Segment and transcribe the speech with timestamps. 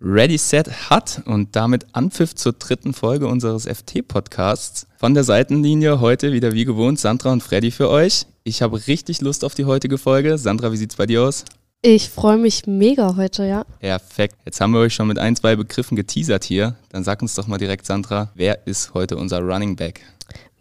[0.00, 4.86] Ready Set hat und damit Anpfiff zur dritten Folge unseres FT-Podcasts.
[4.98, 8.26] Von der Seitenlinie heute wieder wie gewohnt Sandra und Freddy für euch.
[8.44, 10.36] Ich habe richtig Lust auf die heutige Folge.
[10.36, 11.46] Sandra, wie sieht's bei dir aus?
[11.80, 13.64] Ich freue mich mega heute, ja.
[13.80, 14.36] Perfekt.
[14.44, 16.76] Jetzt haben wir euch schon mit ein, zwei Begriffen geteasert hier.
[16.90, 20.02] Dann sag uns doch mal direkt, Sandra, wer ist heute unser Running Back?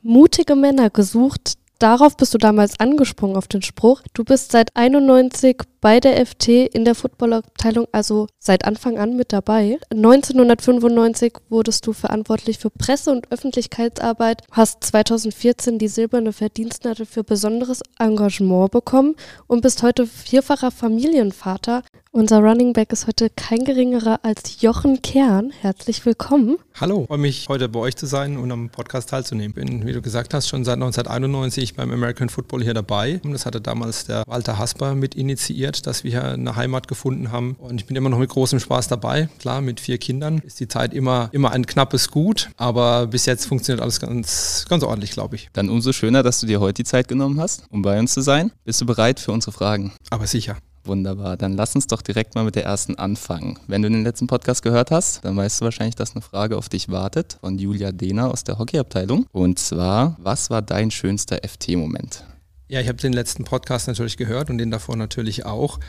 [0.01, 4.01] Mutige Männer gesucht, Darauf bist du damals angesprungen auf den Spruch.
[4.13, 9.31] Du bist seit 91 bei der FT in der Footballabteilung, also seit Anfang an mit
[9.31, 9.77] dabei.
[9.91, 17.83] 1995 wurdest du verantwortlich für Presse- und Öffentlichkeitsarbeit, hast 2014 die silberne Verdienstnadel für besonderes
[17.99, 19.13] Engagement bekommen
[19.45, 21.83] und bist heute vierfacher Familienvater.
[22.17, 25.51] Unser Running Back ist heute kein geringerer als Jochen Kern.
[25.51, 26.55] Herzlich willkommen.
[26.79, 29.53] Hallo, freue mich heute bei euch zu sein und am Podcast teilzunehmen.
[29.53, 33.19] Bin, wie du gesagt hast, schon seit 1991 beim American Football hier dabei.
[33.25, 37.55] Das hatte damals der Walter Hasper mit initiiert, dass wir hier eine Heimat gefunden haben.
[37.59, 39.29] Und ich bin immer noch mit großem Spaß dabei.
[39.39, 43.45] Klar, mit vier Kindern ist die Zeit immer, immer ein knappes Gut, aber bis jetzt
[43.45, 45.49] funktioniert alles ganz, ganz ordentlich, glaube ich.
[45.53, 48.21] Dann umso schöner, dass du dir heute die Zeit genommen hast, um bei uns zu
[48.21, 48.51] sein.
[48.63, 49.93] Bist du bereit für unsere Fragen?
[50.09, 50.57] Aber sicher.
[50.85, 53.57] Wunderbar, dann lass uns doch direkt mal mit der ersten anfangen.
[53.67, 56.69] Wenn du den letzten Podcast gehört hast, dann weißt du wahrscheinlich, dass eine Frage auf
[56.69, 59.25] dich wartet von Julia Dehner aus der Hockeyabteilung.
[59.31, 62.23] Und zwar, was war dein schönster FT-Moment?
[62.67, 65.79] Ja, ich habe den letzten Podcast natürlich gehört und den davor natürlich auch.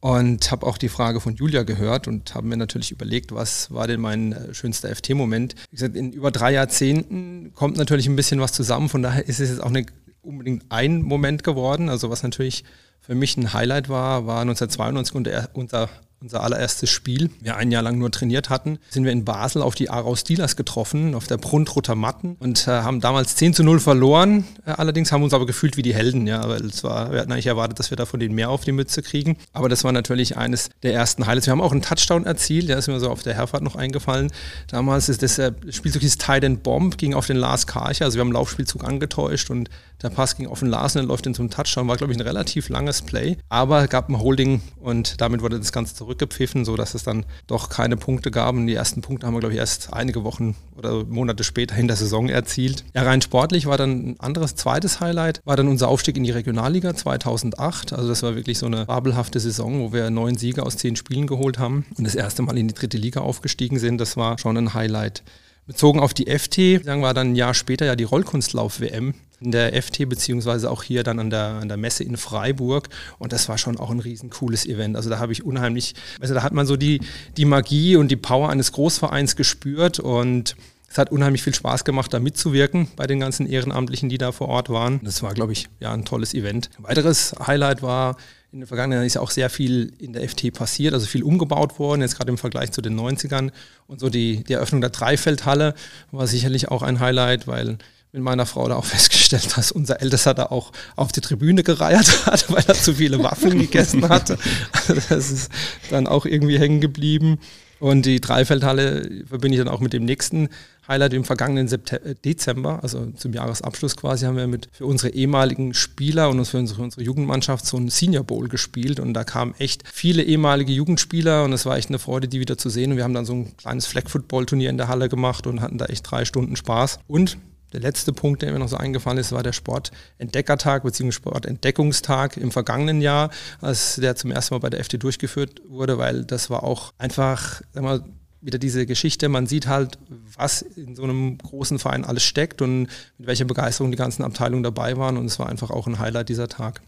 [0.00, 3.86] Und habe auch die Frage von Julia gehört und habe mir natürlich überlegt, was war
[3.86, 5.54] denn mein äh, schönster FT-Moment.
[5.70, 8.88] Wie gesagt, in über drei Jahrzehnten kommt natürlich ein bisschen was zusammen.
[8.88, 11.88] Von daher ist es jetzt auch nicht unbedingt ein Moment geworden.
[11.88, 12.64] Also was natürlich
[13.00, 15.88] für mich ein Highlight war, war 1992 unser
[16.22, 19.74] unser allererstes Spiel, wir ein Jahr lang nur trainiert hatten, sind wir in Basel auf
[19.74, 23.80] die Aarau Steelers getroffen, auf der Bruntroter Matten und äh, haben damals 10 zu 0
[23.80, 24.44] verloren.
[24.64, 27.20] Äh, allerdings haben wir uns aber gefühlt wie die Helden, ja, weil es war, wir
[27.20, 29.36] hatten eigentlich erwartet, dass wir da von denen mehr auf die Mütze kriegen.
[29.52, 31.48] Aber das war natürlich eines der ersten Highlights.
[31.48, 34.30] Wir haben auch einen Touchdown erzielt, der ist mir so auf der Herfahrt noch eingefallen.
[34.68, 38.20] Damals ist das, äh, Spielzug hieß Tide Bomb, ging auf den Lars Karcher, also wir
[38.20, 39.70] haben einen Laufspielzug angetäuscht und
[40.02, 42.22] der Pass ging auf den Lars und läuft in zum Touchdown, war glaube ich ein
[42.22, 47.02] relativ langes Play, aber gab ein Holding und damit wurde das Ganze zurückgepfiffen, sodass es
[47.02, 48.54] dann doch keine Punkte gab.
[48.54, 51.88] Und die ersten Punkte haben wir glaube ich erst einige Wochen oder Monate später in
[51.88, 52.84] der Saison erzielt.
[52.94, 56.30] Ja, rein sportlich war dann ein anderes zweites Highlight, war dann unser Aufstieg in die
[56.30, 57.92] Regionalliga 2008.
[57.92, 61.26] Also das war wirklich so eine fabelhafte Saison, wo wir neun Siege aus zehn Spielen
[61.26, 63.98] geholt haben und das erste Mal in die dritte Liga aufgestiegen sind.
[63.98, 65.22] Das war schon ein Highlight.
[65.66, 69.80] Bezogen auf die FT, sagen wir dann ein Jahr später ja die Rollkunstlauf-WM in der
[69.80, 72.88] FT, beziehungsweise auch hier dann an der, an der Messe in Freiburg.
[73.18, 74.96] Und das war schon auch ein riesen cooles Event.
[74.96, 77.00] Also da habe ich unheimlich, also da hat man so die,
[77.36, 80.56] die Magie und die Power eines Großvereins gespürt und
[80.88, 84.48] es hat unheimlich viel Spaß gemacht, da mitzuwirken bei den ganzen Ehrenamtlichen, die da vor
[84.48, 85.00] Ort waren.
[85.02, 86.68] Das war, glaube ich, ja, ein tolles Event.
[86.76, 88.16] Ein weiteres Highlight war,
[88.52, 91.78] in der Vergangenheit ist ja auch sehr viel in der FT passiert, also viel umgebaut
[91.78, 93.50] worden, jetzt gerade im Vergleich zu den 90ern.
[93.86, 95.74] Und so die, die Eröffnung der Dreifeldhalle
[96.10, 97.78] war sicherlich auch ein Highlight, weil
[98.12, 102.26] mit meiner Frau da auch festgestellt, dass unser Ältester da auch auf die Tribüne gereiert
[102.26, 104.38] hat, weil er zu viele Waffeln gegessen hatte.
[104.72, 105.52] Also das ist
[105.90, 107.38] dann auch irgendwie hängen geblieben.
[107.80, 110.50] Und die Dreifeldhalle verbinde ich dann auch mit dem nächsten
[110.86, 115.12] Highlight im vergangenen September, äh, Dezember, also zum Jahresabschluss quasi, haben wir mit für unsere
[115.12, 119.54] ehemaligen Spieler und für unsere, unsere Jugendmannschaft so einen Senior Bowl gespielt und da kamen
[119.58, 122.98] echt viele ehemalige Jugendspieler und es war echt eine Freude, die wieder zu sehen und
[122.98, 125.78] wir haben dann so ein kleines Flag Football Turnier in der Halle gemacht und hatten
[125.78, 127.36] da echt drei Stunden Spaß und
[127.72, 131.12] der letzte Punkt, der mir noch so eingefallen ist, war der Sportentdeckertag bzw.
[131.12, 136.24] Sportentdeckungstag im vergangenen Jahr, als der zum ersten Mal bei der FD durchgeführt wurde, weil
[136.24, 138.04] das war auch einfach, mal,
[138.42, 139.98] wieder diese Geschichte, man sieht halt,
[140.36, 144.64] was in so einem großen Verein alles steckt und mit welcher Begeisterung die ganzen Abteilungen
[144.64, 146.82] dabei waren und es war einfach auch ein Highlight dieser Tag.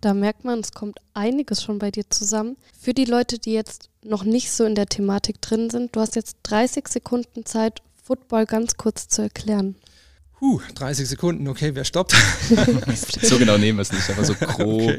[0.00, 2.56] Da merkt man, es kommt einiges schon bei dir zusammen.
[2.78, 6.16] Für die Leute, die jetzt noch nicht so in der Thematik drin sind, du hast
[6.16, 9.74] jetzt 30 Sekunden Zeit, Football ganz kurz zu erklären.
[10.40, 12.12] Huh, 30 Sekunden, okay, wer stoppt?
[13.22, 14.82] so genau nehmen wir es nicht, aber so grob.
[14.82, 14.98] Okay.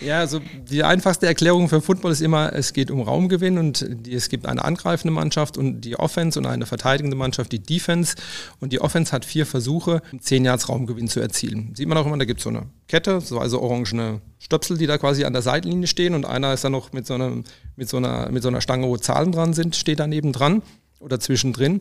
[0.00, 4.12] Ja, also die einfachste Erklärung für Football ist immer, es geht um Raumgewinn und die,
[4.12, 8.16] es gibt eine angreifende Mannschaft und die Offense und eine verteidigende Mannschaft, die Defense.
[8.60, 11.72] Und die Offense hat vier Versuche, zehn Yards Raumgewinn zu erzielen.
[11.74, 14.86] Sieht man auch immer, da gibt es so eine Kette, so also orangene Stöpsel, die
[14.86, 17.32] da quasi an der Seitenlinie stehen und einer ist dann noch mit so, einer,
[17.76, 20.60] mit so, einer, mit so einer Stange, wo Zahlen dran sind, steht daneben dran
[21.00, 21.80] oder zwischendrin.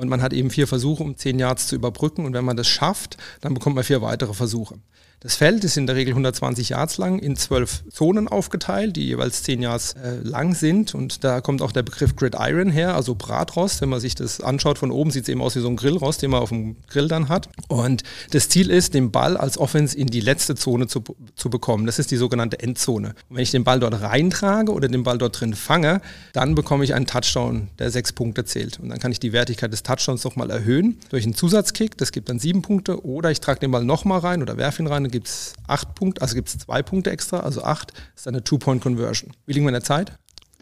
[0.00, 2.24] Und man hat eben vier Versuche, um zehn Yards zu überbrücken.
[2.24, 4.76] Und wenn man das schafft, dann bekommt man vier weitere Versuche.
[5.22, 9.42] Das Feld ist in der Regel 120 Yards lang, in zwölf Zonen aufgeteilt, die jeweils
[9.42, 10.94] 10 Yards äh, lang sind.
[10.94, 13.82] Und da kommt auch der Begriff Gridiron her, also Bratrost.
[13.82, 16.22] Wenn man sich das anschaut von oben, sieht es eben aus wie so ein Grillrost,
[16.22, 17.50] den man auf dem Grill dann hat.
[17.68, 21.84] Und das Ziel ist, den Ball als Offense in die letzte Zone zu, zu bekommen.
[21.84, 23.08] Das ist die sogenannte Endzone.
[23.28, 26.00] Und wenn ich den Ball dort reintrage oder den Ball dort drin fange,
[26.32, 28.80] dann bekomme ich einen Touchdown, der sechs Punkte zählt.
[28.80, 31.98] Und dann kann ich die Wertigkeit des Touchdowns nochmal erhöhen durch einen Zusatzkick.
[31.98, 33.04] Das gibt dann sieben Punkte.
[33.04, 36.22] Oder ich trage den Ball nochmal rein oder werfe ihn rein gibt es acht Punkte,
[36.22, 39.32] also gibt es zwei Punkte extra, also acht ist eine Two-Point-Conversion.
[39.46, 40.12] Wie liegen wir in der Zeit?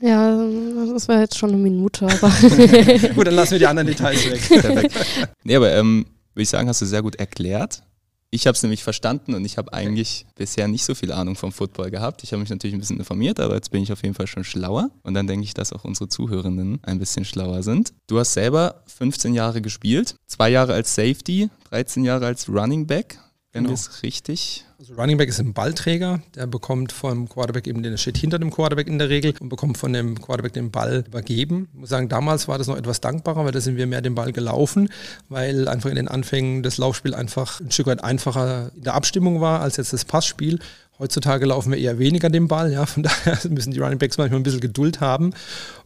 [0.00, 0.46] Ja,
[0.92, 2.30] das war jetzt schon eine Minute, aber.
[3.14, 4.48] gut, dann lassen wir die anderen Details weg.
[4.62, 4.94] Perfekt.
[5.42, 7.82] Nee, aber ähm, würde ich sagen, hast du sehr gut erklärt.
[8.30, 11.50] Ich habe es nämlich verstanden und ich habe eigentlich bisher nicht so viel Ahnung vom
[11.50, 12.22] Football gehabt.
[12.22, 14.44] Ich habe mich natürlich ein bisschen informiert, aber jetzt bin ich auf jeden Fall schon
[14.44, 14.90] schlauer.
[15.02, 17.94] Und dann denke ich, dass auch unsere Zuhörenden ein bisschen schlauer sind.
[18.06, 23.18] Du hast selber 15 Jahre gespielt, zwei Jahre als Safety, 13 Jahre als Running Back
[23.52, 23.72] genau.
[23.72, 24.64] es richtig.
[24.78, 28.50] Also Running Back ist ein Ballträger, der bekommt vom Quarterback eben, den steht hinter dem
[28.50, 31.68] Quarterback in der Regel und bekommt von dem Quarterback den Ball übergeben.
[31.72, 34.14] Ich muss sagen, damals war das noch etwas dankbarer, weil da sind wir mehr den
[34.14, 34.88] Ball gelaufen,
[35.28, 39.40] weil einfach in den Anfängen das Laufspiel einfach ein Stück weit einfacher in der Abstimmung
[39.40, 40.60] war als jetzt das Passspiel.
[40.98, 44.40] Heutzutage laufen wir eher weniger den Ball, ja, von daher müssen die Running Backs manchmal
[44.40, 45.32] ein bisschen Geduld haben.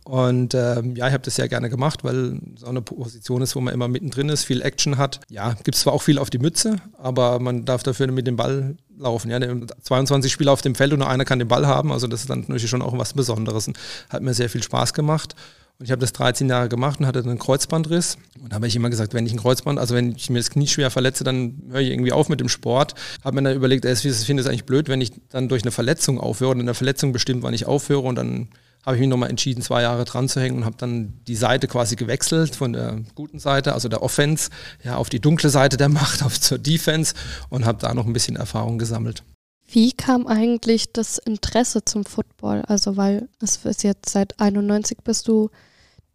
[0.05, 3.55] Und ähm, ja, ich habe das sehr gerne gemacht, weil es auch eine Position ist,
[3.55, 5.21] wo man immer mittendrin ist, viel Action hat.
[5.29, 8.77] Ja, gibt zwar auch viel auf die Mütze, aber man darf dafür mit dem Ball
[8.99, 9.31] laufen.
[9.31, 9.39] Ja,
[9.83, 12.31] 22 Spieler auf dem Feld und nur einer kann den Ball haben, also das ist
[12.31, 13.79] dann natürlich schon auch was Besonderes und
[14.09, 15.37] hat mir sehr viel Spaß gemacht.
[15.83, 18.17] Und ich habe das 13 Jahre gemacht und hatte einen Kreuzbandriss.
[18.41, 20.69] Und habe ich immer gesagt, wenn ich ein Kreuzband, also wenn ich mir das Knie
[20.69, 22.95] schwer verletze, dann höre ich irgendwie auf mit dem Sport.
[23.25, 26.21] Habe mir dann überlegt, ich finde es eigentlich blöd, wenn ich dann durch eine Verletzung
[26.21, 28.03] aufhöre und eine Verletzung bestimmt, wann ich aufhöre.
[28.03, 28.51] Und dann
[28.87, 31.67] habe ich mich nochmal entschieden, zwei Jahre dran zu hängen und habe dann die Seite
[31.67, 34.51] quasi gewechselt von der guten Seite, also der Offense,
[34.85, 37.13] ja, auf die dunkle Seite der Macht, auf zur Defense
[37.49, 39.25] und habe da noch ein bisschen Erfahrung gesammelt.
[39.67, 42.63] Wie kam eigentlich das Interesse zum Football?
[42.69, 45.51] Also, weil es ist jetzt seit 91 bist du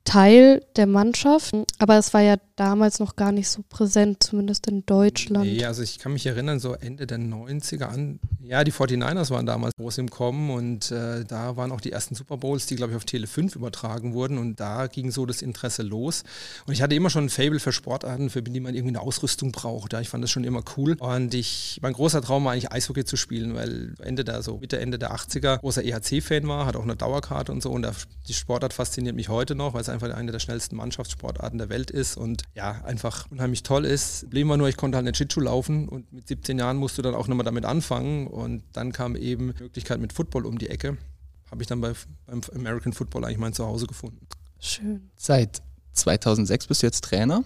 [0.07, 4.85] Teil der Mannschaft, aber es war ja damals noch gar nicht so präsent, zumindest in
[4.85, 5.45] Deutschland.
[5.45, 9.45] Nee, also ich kann mich erinnern, so Ende der 90er an, ja, die 49ers waren
[9.45, 12.91] damals groß im Kommen und äh, da waren auch die ersten Super Bowls, die, glaube
[12.91, 16.23] ich, auf Tele 5 übertragen wurden und da ging so das Interesse los.
[16.65, 19.51] Und ich hatte immer schon ein Fable für Sportarten, für die man irgendwie eine Ausrüstung
[19.51, 19.93] braucht.
[19.93, 20.95] Ja, ich fand das schon immer cool.
[20.99, 24.79] Und ich, mein großer Traum war eigentlich Eishockey zu spielen, weil Ende der, so Mitte,
[24.79, 27.87] Ende der 80er großer EHC-Fan war, hat auch eine Dauerkarte und so und
[28.27, 31.91] die Sportart fasziniert mich heute noch, weil es einfach eine der schnellsten Mannschaftssportarten der Welt
[31.91, 34.21] ist und ja, einfach unheimlich toll ist.
[34.21, 37.01] Problem war nur, ich konnte halt nicht Schlittschuh laufen und mit 17 Jahren musst du
[37.01, 40.69] dann auch nochmal damit anfangen und dann kam eben die Möglichkeit mit Football um die
[40.69, 40.97] Ecke.
[41.51, 41.93] Habe ich dann bei,
[42.25, 44.27] beim American Football eigentlich mein Zuhause gefunden.
[44.59, 45.09] Schön.
[45.15, 45.61] Seit
[45.93, 47.43] 2006 bist du jetzt Trainer?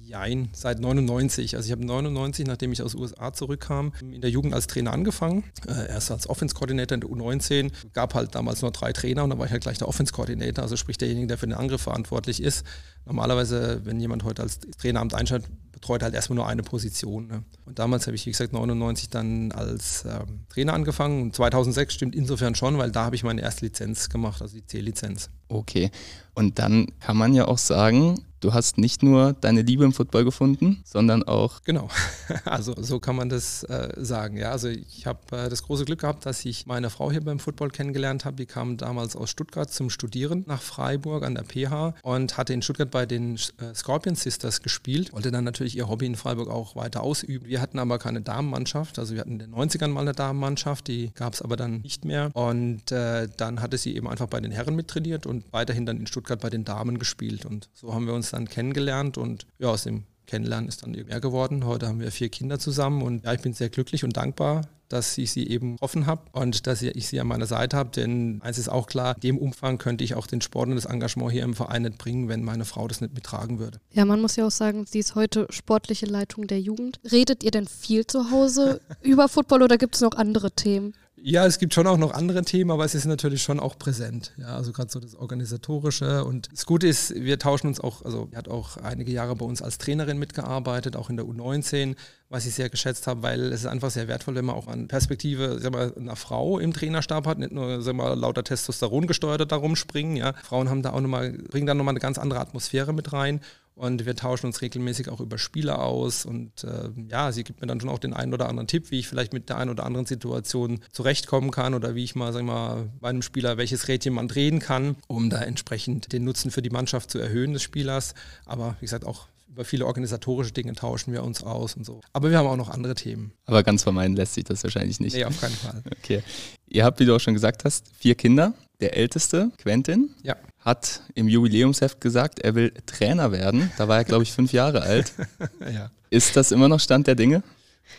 [0.00, 1.56] Jein, seit 99.
[1.56, 4.92] Also ich habe 99, nachdem ich aus den USA zurückkam, in der Jugend als Trainer
[4.92, 5.44] angefangen.
[5.66, 7.70] Äh, erst als Offense-Koordinator in der U19.
[7.94, 10.76] Gab halt damals nur drei Trainer und dann war ich halt gleich der Offense-Koordinator, also
[10.76, 12.66] sprich derjenige, der für den Angriff verantwortlich ist.
[13.06, 15.50] Normalerweise, wenn jemand heute als Traineramt einschaltet,
[15.82, 17.26] betreut halt erstmal nur eine Position.
[17.26, 17.42] Ne?
[17.66, 22.14] Und damals habe ich, wie gesagt, 99 dann als ähm, Trainer angefangen und 2006 stimmt
[22.14, 25.28] insofern schon, weil da habe ich meine erste Lizenz gemacht, also die C-Lizenz.
[25.48, 25.90] Okay,
[26.34, 30.24] und dann kann man ja auch sagen, du hast nicht nur deine Liebe im Football
[30.24, 31.62] gefunden, sondern auch.
[31.64, 31.88] Genau,
[32.44, 34.36] also so kann man das äh, sagen.
[34.36, 37.38] Ja, also ich habe äh, das große Glück gehabt, dass ich meine Frau hier beim
[37.38, 38.36] Football kennengelernt habe.
[38.36, 42.62] Die kam damals aus Stuttgart zum Studieren nach Freiburg an der PH und hatte in
[42.62, 46.76] Stuttgart bei den äh, Scorpion Sisters gespielt, wollte dann natürlich ihr Hobby in Freiburg auch
[46.76, 47.46] weiter ausüben.
[47.46, 51.12] Wir hatten aber keine Damenmannschaft, also wir hatten in den 90ern mal eine Damenmannschaft, die
[51.14, 52.30] gab es aber dann nicht mehr.
[52.34, 56.06] Und äh, dann hatte sie eben einfach bei den Herren mittrainiert und weiterhin dann in
[56.06, 57.46] Stuttgart bei den Damen gespielt.
[57.46, 61.20] Und so haben wir uns dann kennengelernt und ja, aus dem Kennenlernen ist dann mehr
[61.20, 61.66] geworden.
[61.66, 65.18] Heute haben wir vier Kinder zusammen und ja, ich bin sehr glücklich und dankbar, dass
[65.18, 67.90] ich sie eben offen habe und dass ich sie an meiner Seite habe.
[67.90, 70.84] Denn eins ist auch klar, in dem Umfang könnte ich auch den Sport und das
[70.84, 73.78] Engagement hier im Verein nicht bringen, wenn meine Frau das nicht mittragen würde.
[73.92, 77.00] Ja, man muss ja auch sagen, sie ist heute sportliche Leitung der Jugend.
[77.10, 80.94] Redet ihr denn viel zu Hause über Football oder gibt es noch andere Themen?
[81.24, 84.32] Ja, es gibt schon auch noch andere Themen, aber es ist natürlich schon auch präsent.
[84.38, 86.24] Ja, also gerade so das Organisatorische.
[86.24, 89.44] Und das Gute ist, wir tauschen uns auch, also sie hat auch einige Jahre bei
[89.44, 91.94] uns als Trainerin mitgearbeitet, auch in der U19,
[92.28, 94.88] was ich sehr geschätzt habe, weil es ist einfach sehr wertvoll, wenn man auch an
[94.88, 99.52] Perspektive sag mal, einer Frau im Trainerstab hat, nicht nur sag mal, lauter Testosteron gesteuert
[99.52, 100.16] darum springen.
[100.16, 100.32] Ja.
[100.42, 103.40] Frauen haben da auch nochmal, bringen da nochmal eine ganz andere Atmosphäre mit rein.
[103.74, 106.26] Und wir tauschen uns regelmäßig auch über Spiele aus.
[106.26, 108.98] Und äh, ja, sie gibt mir dann schon auch den einen oder anderen Tipp, wie
[108.98, 112.44] ich vielleicht mit der einen oder anderen Situation zurechtkommen kann oder wie ich mal, sag
[112.44, 116.62] mal, bei einem Spieler welches Rädchen man drehen kann, um da entsprechend den Nutzen für
[116.62, 118.14] die Mannschaft zu erhöhen des Spielers.
[118.44, 122.00] Aber wie gesagt, auch über viele organisatorische Dinge tauschen wir uns aus und so.
[122.12, 123.32] Aber wir haben auch noch andere Themen.
[123.44, 125.14] Aber ganz vermeiden lässt sich das wahrscheinlich nicht.
[125.14, 125.82] Nee, auf keinen Fall.
[126.02, 126.22] Okay.
[126.68, 128.54] Ihr habt, wie du auch schon gesagt hast, vier Kinder.
[128.80, 130.34] Der älteste, Quentin, ja.
[130.58, 133.70] hat im Jubiläumsheft gesagt, er will Trainer werden.
[133.78, 135.12] Da war er, glaube ich, fünf Jahre alt.
[135.60, 135.90] ja.
[136.10, 137.44] Ist das immer noch Stand der Dinge?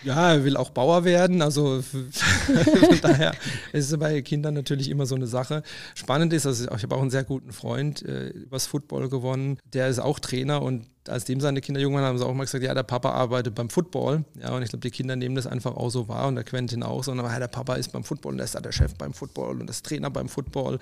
[0.03, 1.41] Ja, er will auch Bauer werden.
[1.41, 3.33] Also von daher
[3.71, 5.63] ist es bei Kindern natürlich immer so eine Sache.
[5.95, 9.59] Spannend ist, also ich habe auch einen sehr guten Freund äh, übers Football gewonnen.
[9.71, 12.43] Der ist auch Trainer und als dem seine Kinder jung waren, haben sie auch mal
[12.43, 14.23] gesagt, ja, der Papa arbeitet beim Football.
[14.41, 16.83] Ja, und ich glaube, die Kinder nehmen das einfach auch so wahr und der Quentin
[16.83, 19.13] auch, sondern ja, der Papa ist beim Football und der ist da der Chef beim
[19.13, 20.79] Football und das Trainer beim Football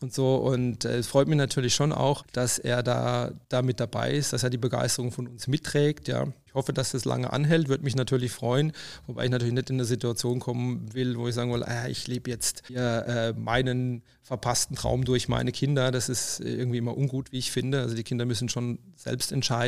[0.00, 0.36] und so.
[0.36, 4.32] Und äh, es freut mich natürlich schon auch, dass er da, da mit dabei ist,
[4.32, 6.08] dass er die Begeisterung von uns mitträgt.
[6.08, 6.26] Ja.
[6.46, 8.70] Ich hoffe, dass das lange anhält, würde mich natürlich freuen,
[9.08, 12.06] wobei ich natürlich nicht in eine Situation kommen will, wo ich sagen will, ah, ich
[12.06, 15.90] lebe jetzt hier äh, meinen verpassten Traum durch meine Kinder.
[15.90, 17.80] Das ist irgendwie immer ungut, wie ich finde.
[17.80, 19.63] Also die Kinder müssen schon selbst entscheiden,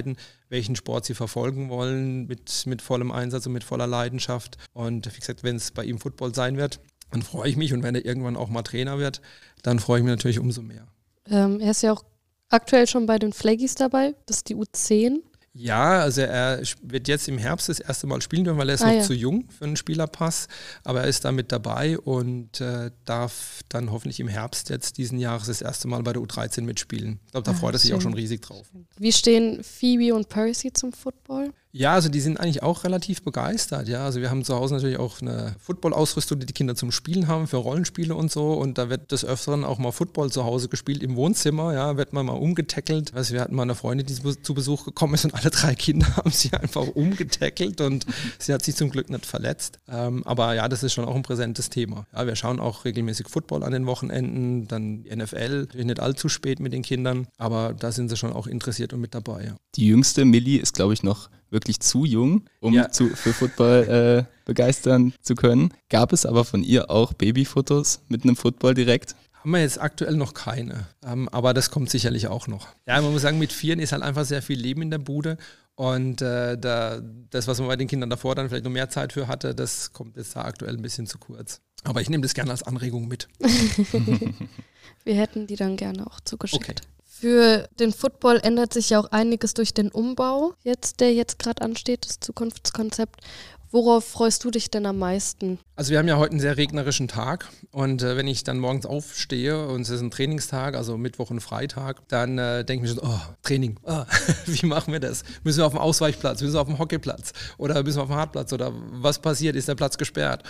[0.49, 4.59] welchen Sport sie verfolgen wollen, mit, mit vollem Einsatz und mit voller Leidenschaft.
[4.73, 7.73] Und wie gesagt, wenn es bei ihm Football sein wird, dann freue ich mich.
[7.73, 9.21] Und wenn er irgendwann auch mal Trainer wird,
[9.63, 10.87] dann freue ich mich natürlich umso mehr.
[11.29, 12.05] Ähm, er ist ja auch
[12.49, 14.15] aktuell schon bei den Flaggies dabei.
[14.27, 15.21] Das ist die U10.
[15.59, 18.83] Ja, also er wird jetzt im Herbst das erste Mal spielen dürfen, weil er ist
[18.83, 19.03] ah, noch ja.
[19.03, 20.49] zu jung für einen Spielerpass.
[20.85, 25.19] Aber er ist da mit dabei und äh, darf dann hoffentlich im Herbst jetzt diesen
[25.19, 27.21] Jahres das erste Mal bei der U13 mitspielen.
[27.25, 28.67] Ich glaube, da ah, freut er sich auch schon riesig drauf.
[28.99, 31.53] Wie stehen Phoebe und Percy zum Football?
[31.73, 33.87] Ja, also die sind eigentlich auch relativ begeistert.
[33.87, 37.29] Ja, also wir haben zu Hause natürlich auch eine Football-Ausrüstung, die die Kinder zum Spielen
[37.29, 38.55] haben, für Rollenspiele und so.
[38.55, 41.75] Und da wird des Öfteren auch mal Football zu Hause gespielt im Wohnzimmer.
[41.75, 43.13] Ja, wird man mal umgetackelt.
[43.15, 46.17] Also wir hatten mal eine Freundin, die zu Besuch gekommen ist und alle drei Kinder
[46.17, 48.07] haben sie einfach umgetackelt und
[48.39, 49.79] sie hat sich zum Glück nicht verletzt.
[49.89, 52.07] Ähm, aber ja, das ist schon auch ein präsentes Thema.
[52.15, 56.73] Ja, wir schauen auch regelmäßig Football an den Wochenenden, dann NFL, nicht allzu spät mit
[56.73, 59.45] den Kindern, aber da sind sie schon auch interessiert und mit dabei.
[59.45, 59.57] Ja.
[59.75, 62.91] Die jüngste Millie ist, glaube ich, noch wirklich zu jung, um ja.
[62.91, 65.73] zu, für Football äh, begeistern zu können.
[65.89, 69.15] Gab es aber von ihr auch Babyfotos mit einem Football direkt?
[69.33, 72.69] Haben wir jetzt aktuell noch keine, ähm, aber das kommt sicherlich auch noch.
[72.87, 75.39] Ja, man muss sagen, mit Vieren ist halt einfach sehr viel Leben in der Bude
[75.77, 77.01] und äh, da,
[77.31, 79.93] das, was man bei den Kindern davor dann vielleicht noch mehr Zeit für hatte, das
[79.93, 81.61] kommt jetzt da aktuell ein bisschen zu kurz.
[81.85, 83.29] Aber ich nehme das gerne als Anregung mit.
[85.05, 86.65] Wir hätten die dann gerne auch zugeschickt.
[86.65, 86.96] Okay.
[87.19, 91.63] Für den Football ändert sich ja auch einiges durch den Umbau, jetzt, der jetzt gerade
[91.63, 93.23] ansteht, das Zukunftskonzept.
[93.71, 95.59] Worauf freust du dich denn am meisten?
[95.77, 98.85] Also wir haben ja heute einen sehr regnerischen Tag und äh, wenn ich dann morgens
[98.85, 103.01] aufstehe und es ist ein Trainingstag, also Mittwoch und Freitag, dann äh, denke ich mir
[103.01, 104.05] schon, oh, Training, oh,
[104.47, 105.25] wie machen wir das?
[105.43, 108.17] Müssen wir auf dem Ausweichplatz, müssen wir auf dem Hockeyplatz oder müssen wir auf dem
[108.17, 110.43] Hartplatz oder was passiert, ist der Platz gesperrt?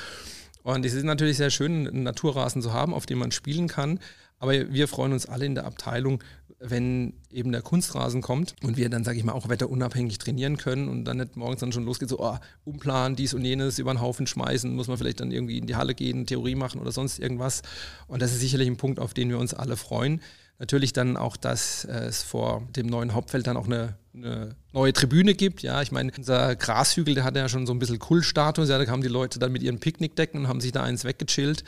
[0.64, 4.00] Und es ist natürlich sehr schön, einen Naturrasen zu haben, auf dem man spielen kann.
[4.38, 6.22] Aber wir freuen uns alle in der Abteilung,
[6.58, 10.88] wenn eben der Kunstrasen kommt und wir dann, sage ich mal, auch wetterunabhängig trainieren können
[10.88, 14.00] und dann nicht morgens dann schon losgeht, so, oh, umplanen, dies und jenes, über den
[14.00, 17.18] Haufen schmeißen, muss man vielleicht dann irgendwie in die Halle gehen, Theorie machen oder sonst
[17.18, 17.62] irgendwas.
[18.08, 20.20] Und das ist sicherlich ein Punkt, auf den wir uns alle freuen.
[20.58, 25.34] Natürlich dann auch, dass es vor dem neuen Hauptfeld dann auch eine, eine neue Tribüne
[25.34, 25.62] gibt.
[25.62, 28.70] Ja, ich meine, unser Grashügel, der hat ja schon so ein bisschen Kultstatus.
[28.70, 31.62] Ja, da kamen die Leute dann mit ihren Picknickdecken und haben sich da eins weggechillt.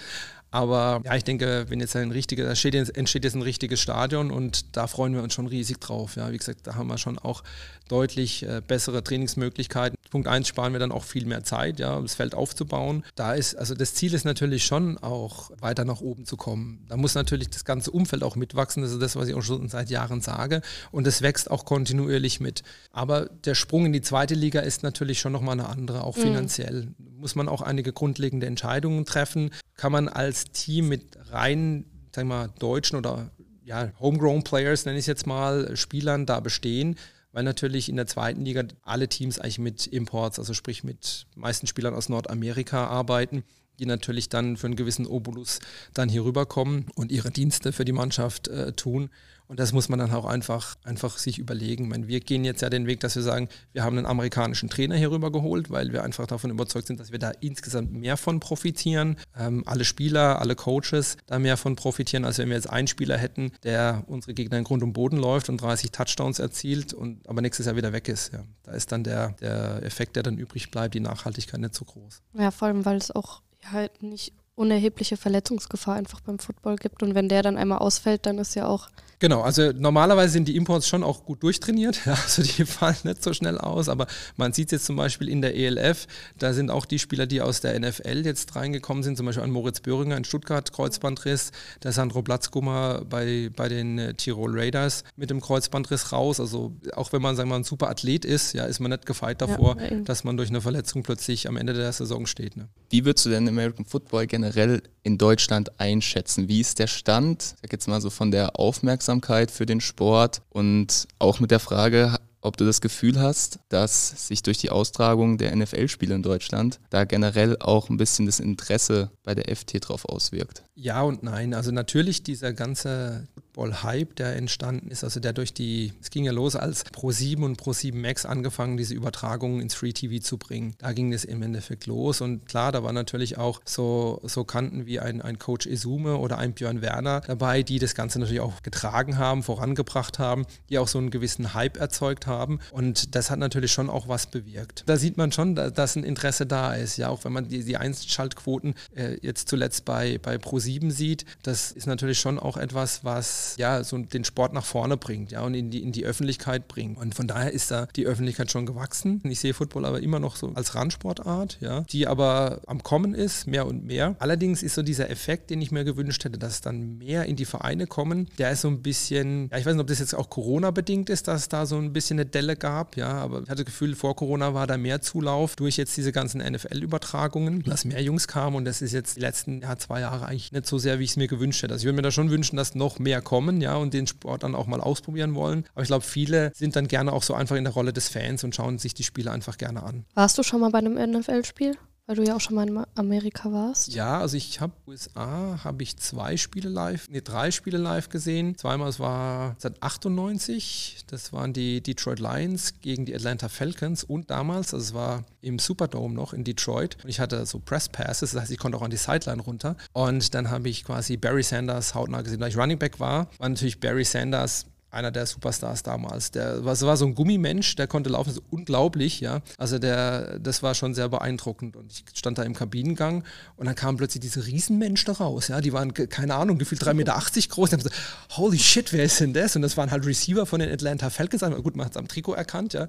[0.51, 3.81] Aber ja, ich denke, wenn jetzt ein richtiger, da entsteht jetzt, entsteht jetzt ein richtiges
[3.81, 6.17] Stadion und da freuen wir uns schon riesig drauf.
[6.17, 7.43] Ja, wie gesagt, da haben wir schon auch
[7.89, 9.97] deutlich äh, bessere Trainingsmöglichkeiten.
[10.11, 13.05] Punkt eins sparen wir dann auch viel mehr Zeit, ja, das Feld aufzubauen.
[13.15, 16.85] Da ist, also das Ziel ist natürlich schon auch weiter nach oben zu kommen.
[16.89, 18.83] Da muss natürlich das ganze Umfeld auch mitwachsen.
[18.83, 20.63] Das ist das, was ich auch schon seit Jahren sage.
[20.91, 22.63] Und es wächst auch kontinuierlich mit.
[22.91, 26.23] Aber der Sprung in die zweite Liga ist natürlich schon nochmal eine andere, auch mhm.
[26.23, 26.89] finanziell.
[27.19, 29.51] Muss man auch einige grundlegende Entscheidungen treffen.
[29.75, 31.85] Kann man als Team mit rein,
[32.15, 33.31] sagen wir mal, deutschen oder
[33.65, 36.97] ja, Homegrown Players, nenne ich es jetzt mal, Spielern da bestehen?
[37.33, 41.67] weil natürlich in der zweiten Liga alle Teams eigentlich mit Imports, also sprich mit meisten
[41.67, 43.45] Spielern aus Nordamerika arbeiten,
[43.79, 45.61] die natürlich dann für einen gewissen Obolus
[45.95, 49.11] dann hier rüberkommen und ihre Dienste für die Mannschaft äh, tun.
[49.49, 51.85] Und das muss man dann auch einfach, einfach sich überlegen.
[51.85, 54.69] Ich meine, wir gehen jetzt ja den Weg, dass wir sagen, wir haben einen amerikanischen
[54.69, 58.19] Trainer hier rüber geholt, weil wir einfach davon überzeugt sind, dass wir da insgesamt mehr
[58.19, 59.17] von profitieren.
[59.37, 63.17] Ähm, alle Spieler, alle Coaches da mehr von profitieren, als wenn wir jetzt einen Spieler
[63.17, 67.41] hätten, der unsere Gegner in Grund und Boden läuft und 30 Touchdowns erzielt und aber
[67.41, 68.33] nächstes Jahr wieder weg ist.
[68.35, 68.41] Ja.
[68.65, 72.21] Da ist dann der, der Effekt, der dann übrig bleibt, die Nachhaltigkeit nicht so groß.
[72.35, 73.41] Ja, vor allem, weil es auch
[73.73, 77.03] halt nicht unerhebliche Verletzungsgefahr einfach beim Football gibt.
[77.03, 78.89] Und wenn der dann einmal ausfällt, dann ist ja auch
[79.21, 83.33] Genau, also normalerweise sind die Imports schon auch gut durchtrainiert, also die fallen nicht so
[83.33, 84.07] schnell aus, aber
[84.37, 86.07] man sieht jetzt zum Beispiel in der ELF,
[86.39, 89.51] da sind auch die Spieler, die aus der NFL jetzt reingekommen sind, zum Beispiel an
[89.51, 91.51] Moritz Böhringer in Stuttgart, Kreuzbandriss,
[91.83, 97.13] der Sandro Platzkummer bei, bei den äh, Tirol Raiders mit dem Kreuzbandriss raus, also auch
[97.13, 99.77] wenn man, sagen wir mal, ein super Athlet ist, ja, ist man nicht gefeit davor,
[99.81, 102.57] ja, dass man durch eine Verletzung plötzlich am Ende der Saison steht.
[102.57, 102.69] Ne?
[102.91, 106.49] Wie würdest du denn American Football generell in Deutschland einschätzen?
[106.49, 109.81] Wie ist der Stand, ich sag jetzt mal so von der Aufmerksamkeit Aufmerksamkeit für den
[109.81, 114.69] Sport und auch mit der Frage, ob du das Gefühl hast, dass sich durch die
[114.69, 119.89] Austragung der NFL-Spiele in Deutschland da generell auch ein bisschen das Interesse bei der FT
[119.89, 120.63] drauf auswirkt.
[120.75, 121.55] Ja und nein.
[121.55, 123.27] Also natürlich dieser ganze
[123.59, 127.61] Football-Hype, der entstanden ist, also der durch die, es ging ja los als Pro7 und
[127.61, 130.75] Pro7 Max angefangen, diese Übertragungen ins Free TV zu bringen.
[130.79, 134.87] Da ging es im Endeffekt los und klar, da war natürlich auch so, so Kanten
[134.87, 138.63] wie ein, ein Coach Isume oder ein Björn Werner dabei, die das Ganze natürlich auch
[138.63, 143.41] getragen haben, vorangebracht haben, die auch so einen gewissen Hype erzeugt haben und das hat
[143.41, 144.85] natürlich schon auch was bewirkt.
[144.87, 147.77] Da sieht man schon, dass ein Interesse da ist, ja, auch wenn man die, die
[147.77, 153.48] Einschaltquoten äh, jetzt zuletzt bei, bei Pro7 sieht, das ist natürlich schon auch etwas, was
[153.57, 156.99] ja so den Sport nach vorne bringt, ja, und in die, in die Öffentlichkeit bringt.
[156.99, 159.21] Und von daher ist da die Öffentlichkeit schon gewachsen.
[159.25, 163.47] Ich sehe Football aber immer noch so als Randsportart, ja, die aber am Kommen ist,
[163.47, 164.17] mehr und mehr.
[164.19, 167.45] Allerdings ist so dieser Effekt, den ich mir gewünscht hätte, dass dann mehr in die
[167.45, 170.31] Vereine kommen, der ist so ein bisschen, ja, ich weiß nicht, ob das jetzt auch
[170.31, 173.65] Corona-bedingt ist, dass es da so ein bisschen eine Delle gab, ja, aber ich hatte
[173.65, 178.03] das Gefühl, vor Corona war da mehr Zulauf durch jetzt diese ganzen NFL-Übertragungen, dass mehr
[178.03, 180.99] Jungs kamen und das ist jetzt die letzten ja, zwei Jahre eigentlich nicht so sehr,
[180.99, 181.73] wie ich es mir gewünscht hätte.
[181.73, 184.09] Also ich würde mir da schon wünschen, dass noch mehr kommen kommen, ja, und den
[184.09, 185.65] Sport dann auch mal ausprobieren wollen.
[185.75, 188.43] Aber ich glaube, viele sind dann gerne auch so einfach in der Rolle des Fans
[188.43, 190.05] und schauen sich die Spiele einfach gerne an.
[190.15, 191.77] Warst du schon mal bei einem NFL-Spiel?
[192.09, 193.89] Weil du ja auch schon mal in Amerika warst.
[193.89, 198.57] Ja, also ich habe USA, habe ich zwei Spiele live, nee, drei Spiele live gesehen.
[198.57, 204.31] Zweimal, es war seit 98, das waren die Detroit Lions gegen die Atlanta Falcons und
[204.31, 208.31] damals, also es war im Superdome noch in Detroit und ich hatte so Press Passes,
[208.31, 211.43] das heißt, ich konnte auch an die Sideline runter und dann habe ich quasi Barry
[211.43, 212.41] Sanders hautnah gesehen.
[212.41, 216.31] Da ich Running Back war, war natürlich Barry Sanders einer der Superstars damals.
[216.31, 219.41] Der war, war so ein Gummimensch, der konnte laufen, so unglaublich, ja.
[219.59, 221.77] Also der, das war schon sehr beeindruckend.
[221.77, 223.25] Und ich stand da im Kabinengang
[223.57, 225.61] und dann kam plötzlich diese Riesenmensch da raus, ja.
[225.61, 227.71] Die waren, keine Ahnung, gefühlt 3,80 Meter groß.
[227.71, 229.57] Die haben gesagt, holy shit, wer ist denn das?
[229.57, 231.43] Und das waren halt Receiver von den Atlanta Falcons.
[231.63, 232.89] Gut, man hat es am Trikot erkannt, ja.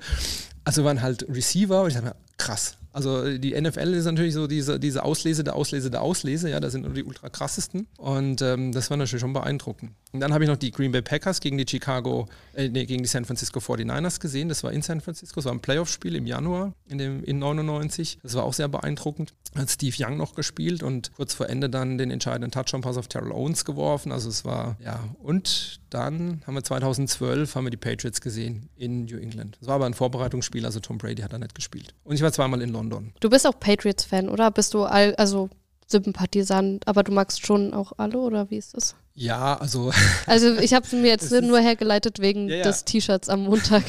[0.63, 2.77] Also waren halt Receiver und ich dachte mir, krass.
[2.99, 6.73] Also die NFL ist natürlich so diese, diese Auslese der Auslese der Auslese, ja, das
[6.73, 7.87] sind nur die ultra krassesten.
[7.95, 9.93] Und ähm, das war natürlich schon beeindruckend.
[10.11, 13.01] Und dann habe ich noch die Green Bay Packers gegen die Chicago, äh, nee, gegen
[13.01, 14.49] die San Francisco 49ers gesehen.
[14.49, 18.19] Das war in San Francisco, das war ein Playoff-Spiel im Januar in, dem, in 99.
[18.21, 19.33] Das war auch sehr beeindruckend.
[19.55, 23.31] Hat Steve Young noch gespielt und kurz vor Ende dann den entscheidenden Touchdown-Pass auf Terrell
[23.31, 24.11] Owens geworfen.
[24.11, 29.05] Also es war, ja, und dann haben wir 2012 haben wir die Patriots gesehen in
[29.05, 29.57] New England.
[29.59, 31.93] Das war aber ein Vorbereitungsspiel, also Tom Brady hat da nicht gespielt.
[32.03, 32.88] Und ich war zweimal in London.
[33.19, 34.51] Du bist auch Patriots-Fan, oder?
[34.51, 35.49] Bist du all, also
[35.87, 38.95] Sympathisant, aber du magst schon auch alle, oder wie ist das?
[39.15, 39.91] Ja, also.
[40.27, 42.63] Also ich habe es mir jetzt nur hergeleitet wegen ja, ja.
[42.63, 43.83] des T-Shirts am Montag.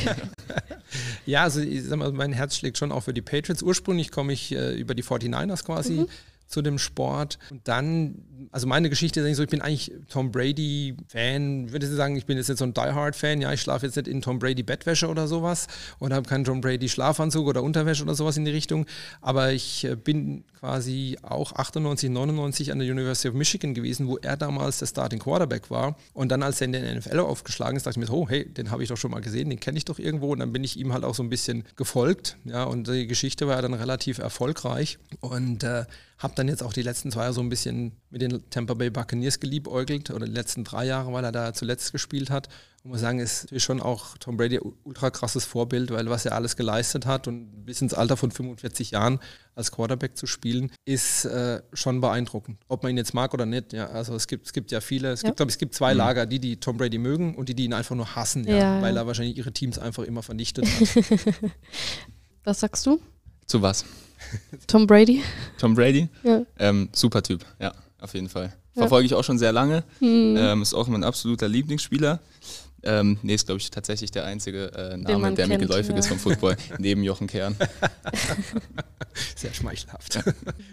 [1.27, 3.63] ja, also ich sag mal, mein Herz schlägt schon auch für die Patriots.
[3.63, 5.93] Ursprünglich komme ich äh, über die 49ers quasi.
[5.93, 6.09] Mhm
[6.51, 7.39] zu dem Sport.
[7.51, 11.93] Und dann, also meine Geschichte ist eigentlich so, ich bin eigentlich Tom Brady-Fan, würde ich
[11.93, 15.09] sagen, ich bin jetzt so ein Die-Hard-Fan, ja, ich schlafe jetzt nicht in Tom Brady-Bettwäsche
[15.09, 15.69] oder sowas
[16.01, 18.87] und habe keinen Tom Brady-Schlafanzug oder Unterwäsche oder sowas in die Richtung,
[19.21, 24.19] aber ich äh, bin quasi auch 98, 99 an der University of Michigan gewesen, wo
[24.19, 25.97] er damals der Starting Quarterback war.
[26.13, 28.71] Und dann, als er in den NFL aufgeschlagen ist, dachte ich mir oh, hey, den
[28.71, 30.33] habe ich doch schon mal gesehen, den kenne ich doch irgendwo.
[30.33, 33.47] Und dann bin ich ihm halt auch so ein bisschen gefolgt, ja, und die Geschichte
[33.47, 34.99] war dann relativ erfolgreich.
[35.21, 35.85] Und äh,
[36.21, 38.91] habe dann jetzt auch die letzten zwei Jahre so ein bisschen mit den Tampa Bay
[38.91, 42.49] Buccaneers geliebäugelt oder die letzten drei Jahre, weil er da zuletzt gespielt hat.
[42.85, 46.35] Und muss sagen, ist schon auch Tom Brady ein ultra krasses Vorbild, weil was er
[46.35, 49.19] alles geleistet hat und bis ins Alter von 45 Jahren
[49.55, 52.59] als Quarterback zu spielen, ist äh, schon beeindruckend.
[52.69, 53.73] Ob man ihn jetzt mag oder nicht.
[53.73, 55.29] Ja, also es gibt, es gibt ja viele, es ja.
[55.29, 55.99] gibt, glaube ich, es gibt zwei mhm.
[55.99, 58.83] Lager, die, die Tom Brady mögen und die, die ihn einfach nur hassen, ja, ja,
[58.83, 61.05] weil er wahrscheinlich ihre Teams einfach immer vernichtet hat.
[62.45, 63.01] was sagst du?
[63.47, 63.85] Zu was?
[64.67, 65.23] Tom Brady.
[65.59, 66.09] Tom Brady?
[66.23, 66.43] Ja.
[66.59, 68.53] Ähm, super Typ, ja, auf jeden Fall.
[68.75, 69.85] Verfolge ich auch schon sehr lange.
[69.99, 70.37] Hm.
[70.39, 72.21] Ähm, ist auch mein absoluter Lieblingsspieler.
[72.83, 75.99] Ähm, nee, ist, glaube ich, tatsächlich der einzige äh, Name, der kennt, mir geläufig ja.
[75.99, 77.55] ist vom Football, neben Jochen Kern.
[79.37, 80.21] Sehr schmeichelhaft.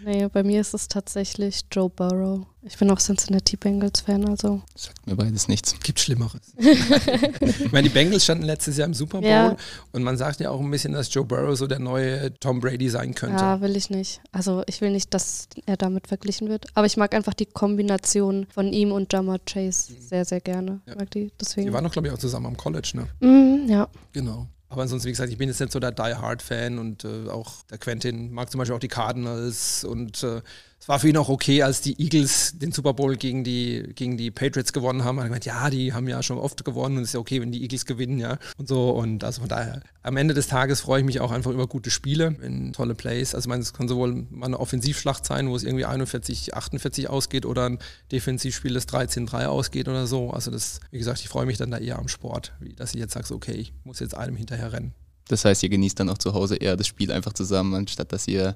[0.04, 2.46] Nee, bei mir ist es tatsächlich Joe Burrow.
[2.62, 4.62] Ich bin auch Cincinnati Bengals-Fan, also.
[4.74, 5.74] Sagt mir beides nichts.
[5.82, 6.40] Gibt Schlimmeres.
[6.58, 9.56] ich meine, die Bengals standen letztes Jahr im Super Bowl Ja.
[9.92, 12.88] und man sagt ja auch ein bisschen, dass Joe Burrow so der neue Tom Brady
[12.88, 13.36] sein könnte.
[13.36, 14.20] Ja, will ich nicht.
[14.32, 16.66] Also ich will nicht, dass er damit verglichen wird.
[16.74, 20.80] Aber ich mag einfach die Kombination von ihm und Jamar Chase sehr, sehr gerne.
[20.86, 20.96] Ja.
[20.96, 21.72] Mag die, Die deswegen.
[21.72, 23.06] waren doch, glaube ich, auch zusammen am College, ne?
[23.20, 23.88] Mhm, ja.
[24.12, 24.48] Genau.
[24.70, 27.62] Aber ansonsten, wie gesagt, ich bin jetzt nicht so der Die Hard-Fan und äh, auch
[27.70, 30.42] der Quentin mag zum Beispiel auch die Cardinals und äh,
[30.80, 34.16] es war für ihn auch okay, als die Eagles den Super Bowl gegen die, gegen
[34.16, 35.18] die Patriots gewonnen haben.
[35.18, 37.40] Er hat gemeint, ja, die haben ja schon oft gewonnen und es ist ja okay,
[37.40, 38.38] wenn die Eagles gewinnen, ja.
[38.56, 38.90] Und so.
[38.90, 41.90] Und also von daher, am Ende des Tages freue ich mich auch einfach über gute
[41.90, 43.34] Spiele in tolle Plays.
[43.34, 47.10] Also ich meine, es kann sowohl mal eine Offensivschlacht sein, wo es irgendwie 41, 48
[47.10, 47.78] ausgeht oder ein
[48.12, 50.30] Defensivspiel, das 13-3 ausgeht oder so.
[50.30, 53.00] Also das, wie gesagt, ich freue mich dann da eher am Sport, wie dass ich
[53.00, 54.94] jetzt sage, okay, ich muss jetzt einem hinterher rennen.
[55.28, 58.26] Das heißt, ihr genießt dann auch zu Hause eher das Spiel einfach zusammen, anstatt dass
[58.28, 58.54] ihr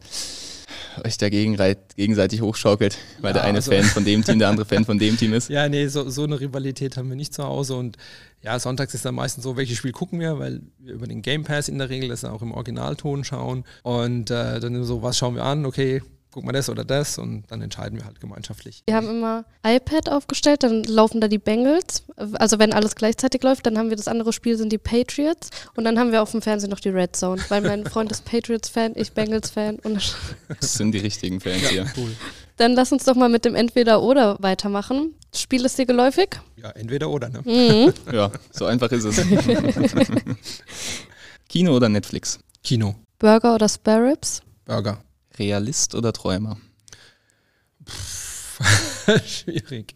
[1.05, 4.49] euch dagegen reit, gegenseitig hochschaukelt, weil Ja, der eine also- Fan von dem Team, der
[4.49, 5.49] andere Fan von dem Team ist.
[5.49, 7.75] Ja, nee, so, so eine Rivalität haben wir nicht zu Hause.
[7.77, 7.97] Und
[8.43, 11.45] ja, sonntags ist dann meistens so, welches Spiel gucken wir, weil wir über den Game
[11.45, 13.65] Pass in der Regel das auch im Originalton schauen.
[13.83, 15.65] Und äh, dann so, was schauen wir an?
[15.67, 17.18] Okay, guck mal das oder das.
[17.18, 18.83] Und dann entscheiden wir halt gemeinschaftlich.
[18.87, 22.03] Wir haben immer iPad aufgestellt, dann laufen da die Bengals.
[22.35, 25.51] Also wenn alles gleichzeitig läuft, dann haben wir das andere Spiel, sind die Patriots.
[25.77, 28.25] Und dann haben wir auf dem Fernsehen noch die Red Zone, weil mein Freund ist
[28.25, 29.79] Patriots-Fan, ich Bengals-Fan.
[29.81, 30.16] Und
[30.61, 31.87] Das sind die richtigen Fans hier.
[31.97, 32.11] cool.
[32.57, 35.14] dann lass uns doch mal mit dem Entweder-Oder weitermachen.
[35.31, 36.40] Das Spiel ist dir geläufig?
[36.57, 37.40] Ja, entweder oder, ne?
[37.45, 37.92] Mhm.
[38.12, 39.16] Ja, so einfach ist es.
[41.49, 42.38] Kino oder Netflix?
[42.64, 44.40] Kino, Burger oder Spare Ribs?
[44.64, 44.99] Burger.
[45.42, 46.57] Realist oder Träumer?
[49.26, 49.94] Schwierig.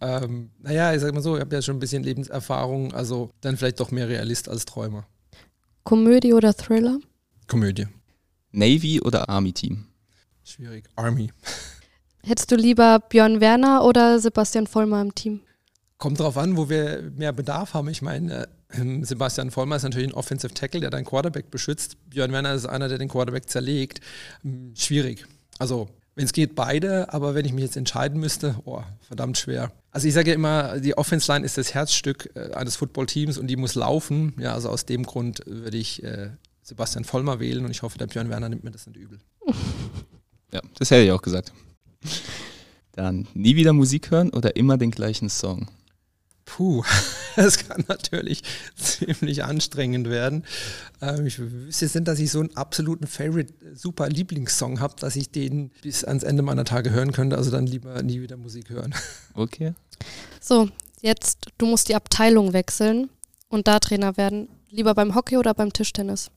[0.00, 3.56] Ähm, naja, ich sag mal so, ich habe ja schon ein bisschen Lebenserfahrung, also dann
[3.56, 5.06] vielleicht doch mehr Realist als Träumer.
[5.84, 6.98] Komödie oder Thriller?
[7.46, 7.86] Komödie.
[8.50, 9.86] Navy oder Army Team?
[10.44, 10.84] Schwierig.
[10.96, 11.30] Army.
[12.22, 15.40] Hättest du lieber Björn Werner oder Sebastian Vollmer im Team?
[16.02, 17.86] Kommt drauf an, wo wir mehr Bedarf haben.
[17.88, 21.96] Ich meine, äh, Sebastian Vollmer ist natürlich ein Offensive Tackle, der deinen Quarterback beschützt.
[22.10, 24.00] Björn Werner ist einer, der den Quarterback zerlegt.
[24.42, 25.24] Hm, Schwierig.
[25.60, 29.70] Also, wenn es geht, beide, aber wenn ich mich jetzt entscheiden müsste, oh, verdammt schwer.
[29.92, 33.46] Also ich sage ja immer, die Offense Line ist das Herzstück äh, eines Footballteams und
[33.46, 34.34] die muss laufen.
[34.40, 36.30] Ja, also aus dem Grund würde ich äh,
[36.62, 39.20] Sebastian Vollmer wählen und ich hoffe, der Björn Werner nimmt mir das nicht übel.
[40.50, 41.50] Ja, das hätte ich auch gesagt.
[42.90, 45.70] Dann nie wieder Musik hören oder immer den gleichen Song?
[46.56, 46.84] Puh,
[47.36, 48.42] das kann natürlich
[48.76, 50.44] ziemlich anstrengend werden.
[51.00, 54.94] Ähm, ich wüsste jetzt nicht, dass ich so einen absoluten Favorite, äh, super Lieblingssong habe,
[55.00, 57.38] dass ich den bis ans Ende meiner Tage hören könnte.
[57.38, 58.94] Also dann lieber nie wieder Musik hören.
[59.34, 59.72] Okay.
[60.42, 60.68] So,
[61.00, 63.08] jetzt, du musst die Abteilung wechseln
[63.48, 64.48] und da Trainer werden.
[64.68, 66.30] Lieber beim Hockey oder beim Tischtennis?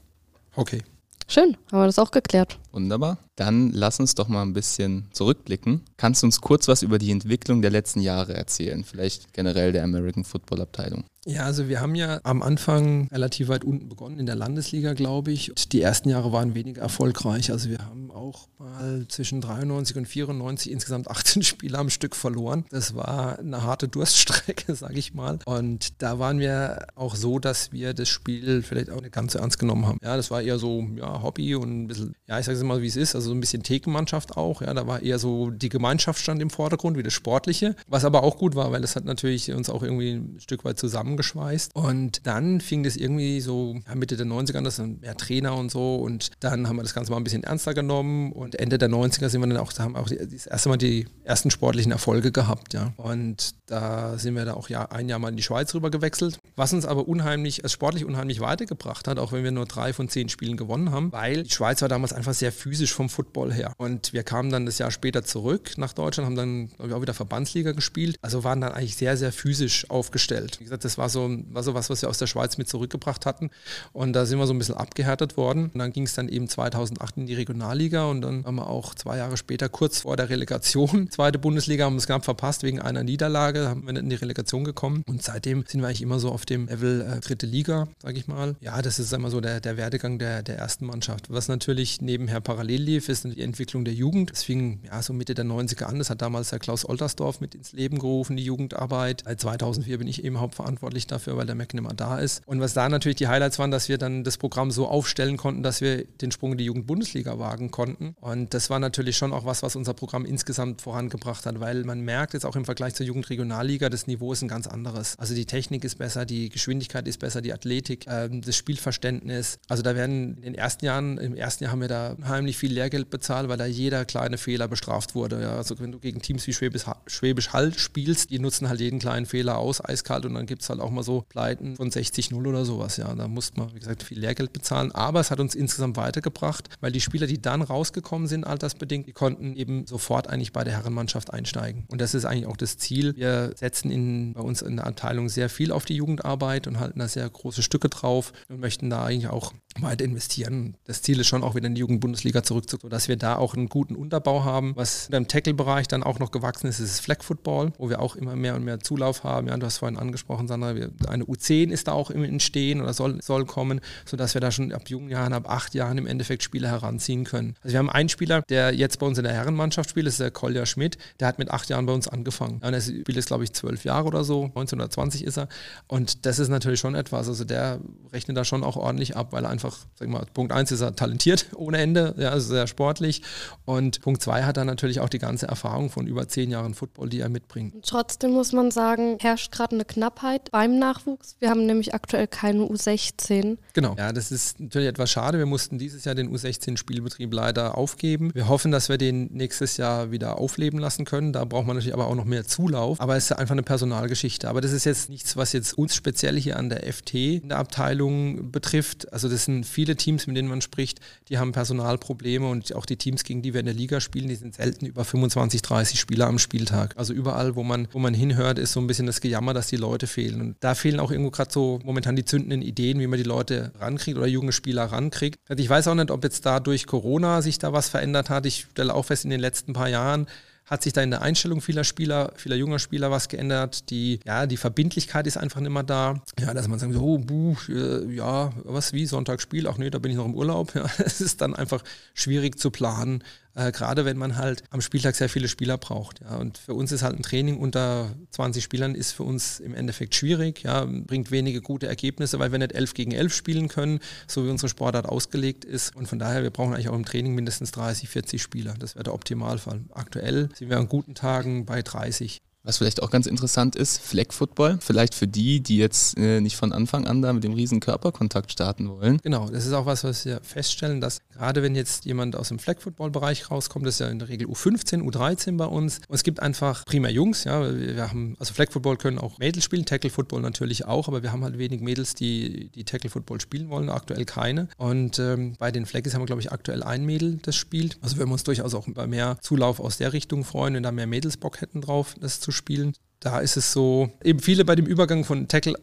[0.56, 0.82] Okay.
[1.28, 2.58] Schön, haben wir das auch geklärt.
[2.76, 3.20] Wunderbar.
[3.38, 5.82] Dann lass uns doch mal ein bisschen zurückblicken.
[5.96, 8.84] Kannst du uns kurz was über die Entwicklung der letzten Jahre erzählen?
[8.84, 11.06] Vielleicht generell der American Football Abteilung.
[11.28, 15.32] Ja, also wir haben ja am Anfang relativ weit unten begonnen, in der Landesliga, glaube
[15.32, 15.50] ich.
[15.50, 17.52] Und die ersten Jahre waren weniger erfolgreich.
[17.52, 22.66] Also wir haben auch mal zwischen 93 und 94 insgesamt 18 Spiele am Stück verloren.
[22.70, 25.40] Das war eine harte Durststrecke, sage ich mal.
[25.46, 29.40] Und da waren wir auch so, dass wir das Spiel vielleicht auch nicht ganz so
[29.40, 30.00] ernst genommen haben.
[30.04, 32.82] Ja, das war eher so ja, Hobby und ein bisschen, ja, ich sage es mal,
[32.82, 34.62] wie es ist, also so ein bisschen Thekenmannschaft auch.
[34.62, 37.76] Ja, da war eher so die Gemeinschaft stand im Vordergrund, wie das Sportliche.
[37.88, 40.78] Was aber auch gut war, weil das hat natürlich uns auch irgendwie ein Stück weit
[40.80, 41.76] zusammengeschweißt.
[41.76, 45.72] Und dann fing das irgendwie so Mitte der 90er an, das sind mehr Trainer und
[45.72, 45.96] so.
[45.96, 48.32] Und dann haben wir das Ganze mal ein bisschen ernster genommen.
[48.32, 51.08] Und Ende der 90er sind wir dann auch, da haben auch das erste Mal die
[51.24, 52.94] ersten sportlichen Erfolge gehabt, ja.
[52.98, 56.40] Und da sind wir da auch ein Jahr mal in die Schweiz rüber gewechselt.
[56.56, 60.10] Was uns aber unheimlich, also sportlich unheimlich weitergebracht hat, auch wenn wir nur drei von
[60.10, 63.74] zehn Spielen gewonnen haben, weil die Schweiz war damals einfach sehr physisch vom Football her.
[63.78, 67.14] Und wir kamen dann das Jahr später zurück nach Deutschland, haben dann ich, auch wieder
[67.14, 68.18] Verbandsliga gespielt.
[68.22, 70.60] Also waren dann eigentlich sehr, sehr physisch aufgestellt.
[70.60, 73.26] Wie gesagt, das war so, war so was, was wir aus der Schweiz mit zurückgebracht
[73.26, 73.50] hatten.
[73.94, 75.70] Und da sind wir so ein bisschen abgehärtet worden.
[75.74, 78.96] Und dann ging es dann eben 2008 in die Regionalliga und dann haben wir auch
[78.96, 83.04] zwei Jahre später, kurz vor der Relegation, zweite Bundesliga, haben es knapp verpasst wegen einer
[83.04, 85.04] Niederlage, haben wir nicht in die Relegation gekommen.
[85.08, 88.28] Und seitdem sind wir eigentlich immer so auf dem Level äh, dritte Liga, sage ich
[88.28, 88.56] mal.
[88.62, 91.30] Ja, das ist immer so der, der Werdegang der, der ersten Mannschaft.
[91.30, 94.32] Was natürlich nebenher parallel lief, ist die Entwicklung der Jugend.
[94.32, 96.00] Das fing ja so Mitte der 90er an.
[96.00, 99.24] Das hat damals der Klaus Oltersdorf mit ins Leben gerufen, die Jugendarbeit.
[99.26, 102.42] Seit 2004 bin ich eben hauptverantwortlich dafür, weil der Mac mehr da ist.
[102.46, 105.64] Und was da natürlich die Highlights waren, dass wir dann das Programm so aufstellen konnten,
[105.64, 108.16] dass wir den Sprung in die Jugendbundesliga wagen konnten.
[108.22, 112.02] Und das war natürlich schon auch was, was unser Programm insgesamt vorangebracht hat, weil man
[112.02, 115.18] merkt jetzt auch im Vergleich zur Jugendregionalliga, das Niveau ist ein ganz anderes.
[115.18, 119.60] Also die Technik ist besser, die Geschwindigkeit ist besser, die Athletik, ähm, das Spielverständnis.
[119.68, 122.74] Also da werden in den ersten Jahren, im ersten Jahr haben wir da unheimlich viel
[122.74, 125.42] Lehrgeld bezahlt, weil da jeder kleine Fehler bestraft wurde.
[125.42, 129.00] Ja, also wenn du gegen Teams wie Schwäbisch, Schwäbisch Hall spielst, die nutzen halt jeden
[129.00, 132.36] kleinen Fehler aus, eiskalt und dann gibt es halt auch mal so Pleiten von 60-0
[132.36, 132.98] oder sowas.
[132.98, 134.92] Ja, da musste man, wie gesagt, viel Lehrgeld bezahlen.
[134.92, 139.14] Aber es hat uns insgesamt weitergebracht, weil die Spieler, die dann rausgekommen sind, altersbedingt, die
[139.14, 141.86] konnten eben sofort eigentlich bei der Herrenmannschaft einsteigen.
[141.90, 143.16] Und das ist eigentlich auch das Ziel.
[143.16, 147.00] Wir setzen in, bei uns in der Abteilung sehr viel auf die Jugendarbeit und halten
[147.00, 150.78] da sehr große Stücke drauf und möchten da eigentlich auch weiter investieren.
[150.86, 153.68] Das Ziel ist schon auch wieder in die Jugendbundesliga zurückzukommen, dass wir da auch einen
[153.68, 154.74] guten Unterbau haben.
[154.76, 158.36] Was im Tackle-Bereich dann auch noch gewachsen ist, ist Flag Football, wo wir auch immer
[158.36, 159.48] mehr und mehr Zulauf haben.
[159.48, 160.70] Ja, du hast vorhin angesprochen, Sandra,
[161.08, 164.72] eine U10 ist da auch im Entstehen oder soll, soll kommen, sodass wir da schon
[164.72, 167.56] ab jungen Jahren, ab acht Jahren im Endeffekt Spieler heranziehen können.
[167.62, 170.22] Also wir haben einen Spieler, der jetzt bei uns in der Herrenmannschaft spielt, das ist
[170.22, 172.60] der Kolja Schmidt, der hat mit acht Jahren bei uns angefangen.
[172.62, 175.48] Ja, und er spielt jetzt, glaube ich, zwölf Jahre oder so, 1920 ist er.
[175.88, 177.80] Und das ist natürlich schon etwas, also der
[178.14, 180.82] rechnet da schon auch ordentlich ab, weil er einfach, sag ich mal, Punkt eins ist
[180.82, 183.22] er talentiert ohne Ende, ja, also sehr sportlich.
[183.66, 187.10] Und Punkt zwei hat er natürlich auch die ganze Erfahrung von über zehn Jahren Football,
[187.10, 187.76] die er mitbringt.
[187.86, 191.36] Trotzdem muss man sagen, herrscht gerade eine Knappheit beim Nachwuchs.
[191.40, 193.58] Wir haben nämlich aktuell keine U16.
[193.74, 195.38] Genau, ja, das ist natürlich etwas schade.
[195.38, 198.32] Wir mussten dieses Jahr den U16-Spielbetrieb leider aufgeben.
[198.34, 201.34] Wir hoffen, dass wir den nächstes Jahr wieder aufleben lassen können.
[201.34, 203.00] Da braucht man natürlich aber auch noch mehr Zulauf.
[203.00, 204.50] Aber es ist einfach eine Personalgeschichte.
[204.50, 207.58] Aber das ist jetzt nichts, was jetzt uns speziell hier an der FT in der
[207.58, 209.12] Abteilung betrifft.
[209.14, 212.98] Also das sind viele Teams, mit denen man spricht, die haben Personalprobleme und auch die
[212.98, 216.28] Teams, gegen die wir in der Liga spielen, die sind selten über 25, 30 Spieler
[216.28, 216.98] am Spieltag.
[216.98, 219.78] Also überall, wo man, wo man hinhört, ist so ein bisschen das Gejammer, dass die
[219.78, 220.42] Leute fehlen.
[220.42, 223.72] Und da fehlen auch irgendwo gerade so momentan die zündenden Ideen, wie man die Leute
[223.80, 225.40] rankriegt oder junge Spieler rankriegt.
[225.48, 228.46] Also ich weiß auch nicht, ob jetzt da durch Corona sich da was verändert hat.
[228.46, 230.28] Ich stelle auch fest, in den letzten paar Jahren
[230.66, 233.90] hat sich da in der Einstellung vieler Spieler, vieler junger Spieler was geändert.
[233.92, 236.22] Die, ja, die Verbindlichkeit ist einfach nicht mehr da.
[236.40, 240.12] Ja, dass man sagt, oh, buh, äh, ja, was wie, Sonntagsspiel, ach nee, da bin
[240.12, 240.74] ich noch im Urlaub.
[240.76, 243.24] Ja, es ist dann einfach schwierig zu planen,
[243.56, 246.22] äh, gerade wenn man halt am Spieltag sehr viele Spieler braucht.
[246.22, 246.38] Ja.
[246.38, 250.14] Und für uns ist halt ein Training unter 20 Spielern ist für uns im Endeffekt
[250.16, 254.46] schwierig, ja, bringt wenige gute Ergebnisse, weil wir nicht 11 gegen 11 spielen können, so
[254.46, 255.96] wie unsere Sportart ausgelegt ist.
[255.96, 258.76] Und von daher, wir brauchen eigentlich auch im Training mindestens 30, 40 Spieler.
[258.78, 259.82] Das wäre der Optimalfall.
[259.92, 262.42] Aktuell sind wir an guten Tagen bei 30.
[262.66, 264.80] Was vielleicht auch ganz interessant ist, Flag Football.
[264.82, 268.52] Vielleicht für die, die jetzt äh, nicht von Anfang an da mit dem riesen Körperkontakt
[268.52, 269.20] starten wollen.
[269.22, 272.58] Genau, das ist auch was, was wir feststellen, dass gerade wenn jetzt jemand aus dem
[272.58, 276.00] Flag Football Bereich rauskommt, das ist ja in der Regel U15, U13 bei uns.
[276.08, 277.72] Und es gibt einfach primär Jungs, ja.
[277.72, 281.32] Wir haben, also Flag Football können auch Mädels spielen, Tackle Football natürlich auch, aber wir
[281.32, 284.70] haben halt wenig Mädels, die, die Tackle Football spielen wollen, aktuell keine.
[284.78, 288.00] Und ähm, bei den Flaggies haben wir, glaube ich, aktuell ein Mädel, das spielt.
[288.02, 291.06] Also wir uns durchaus auch über mehr Zulauf aus der Richtung freuen, wenn da mehr
[291.06, 292.94] Mädels Bock hätten drauf, das zu spielen.
[293.20, 295.76] Da ist es so, eben viele bei dem Übergang von Tackle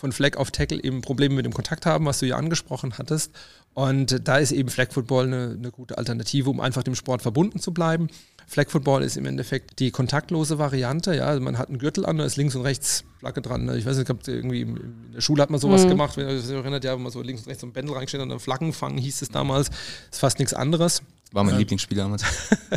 [0.00, 3.32] von Flag auf Tackle eben Probleme mit dem Kontakt haben, was du ja angesprochen hattest.
[3.74, 7.60] Und da ist eben Flag Football eine, eine, gute Alternative, um einfach dem Sport verbunden
[7.60, 8.08] zu bleiben.
[8.46, 11.14] Flag Football ist im Endeffekt die kontaktlose Variante.
[11.14, 13.72] Ja, also man hat einen Gürtel an, da ist links und rechts Flagge dran.
[13.76, 15.90] Ich weiß nicht, irgendwie in der Schule hat man sowas mhm.
[15.90, 17.94] gemacht, wenn ihr euch erinnert, ja, wo man so links und rechts so ein Bändel
[17.94, 19.68] reingestellt hat, Flaggen fangen hieß es damals.
[19.68, 19.78] Das
[20.12, 21.02] ist fast nichts anderes.
[21.32, 22.24] War mein äh, Lieblingsspiel damals.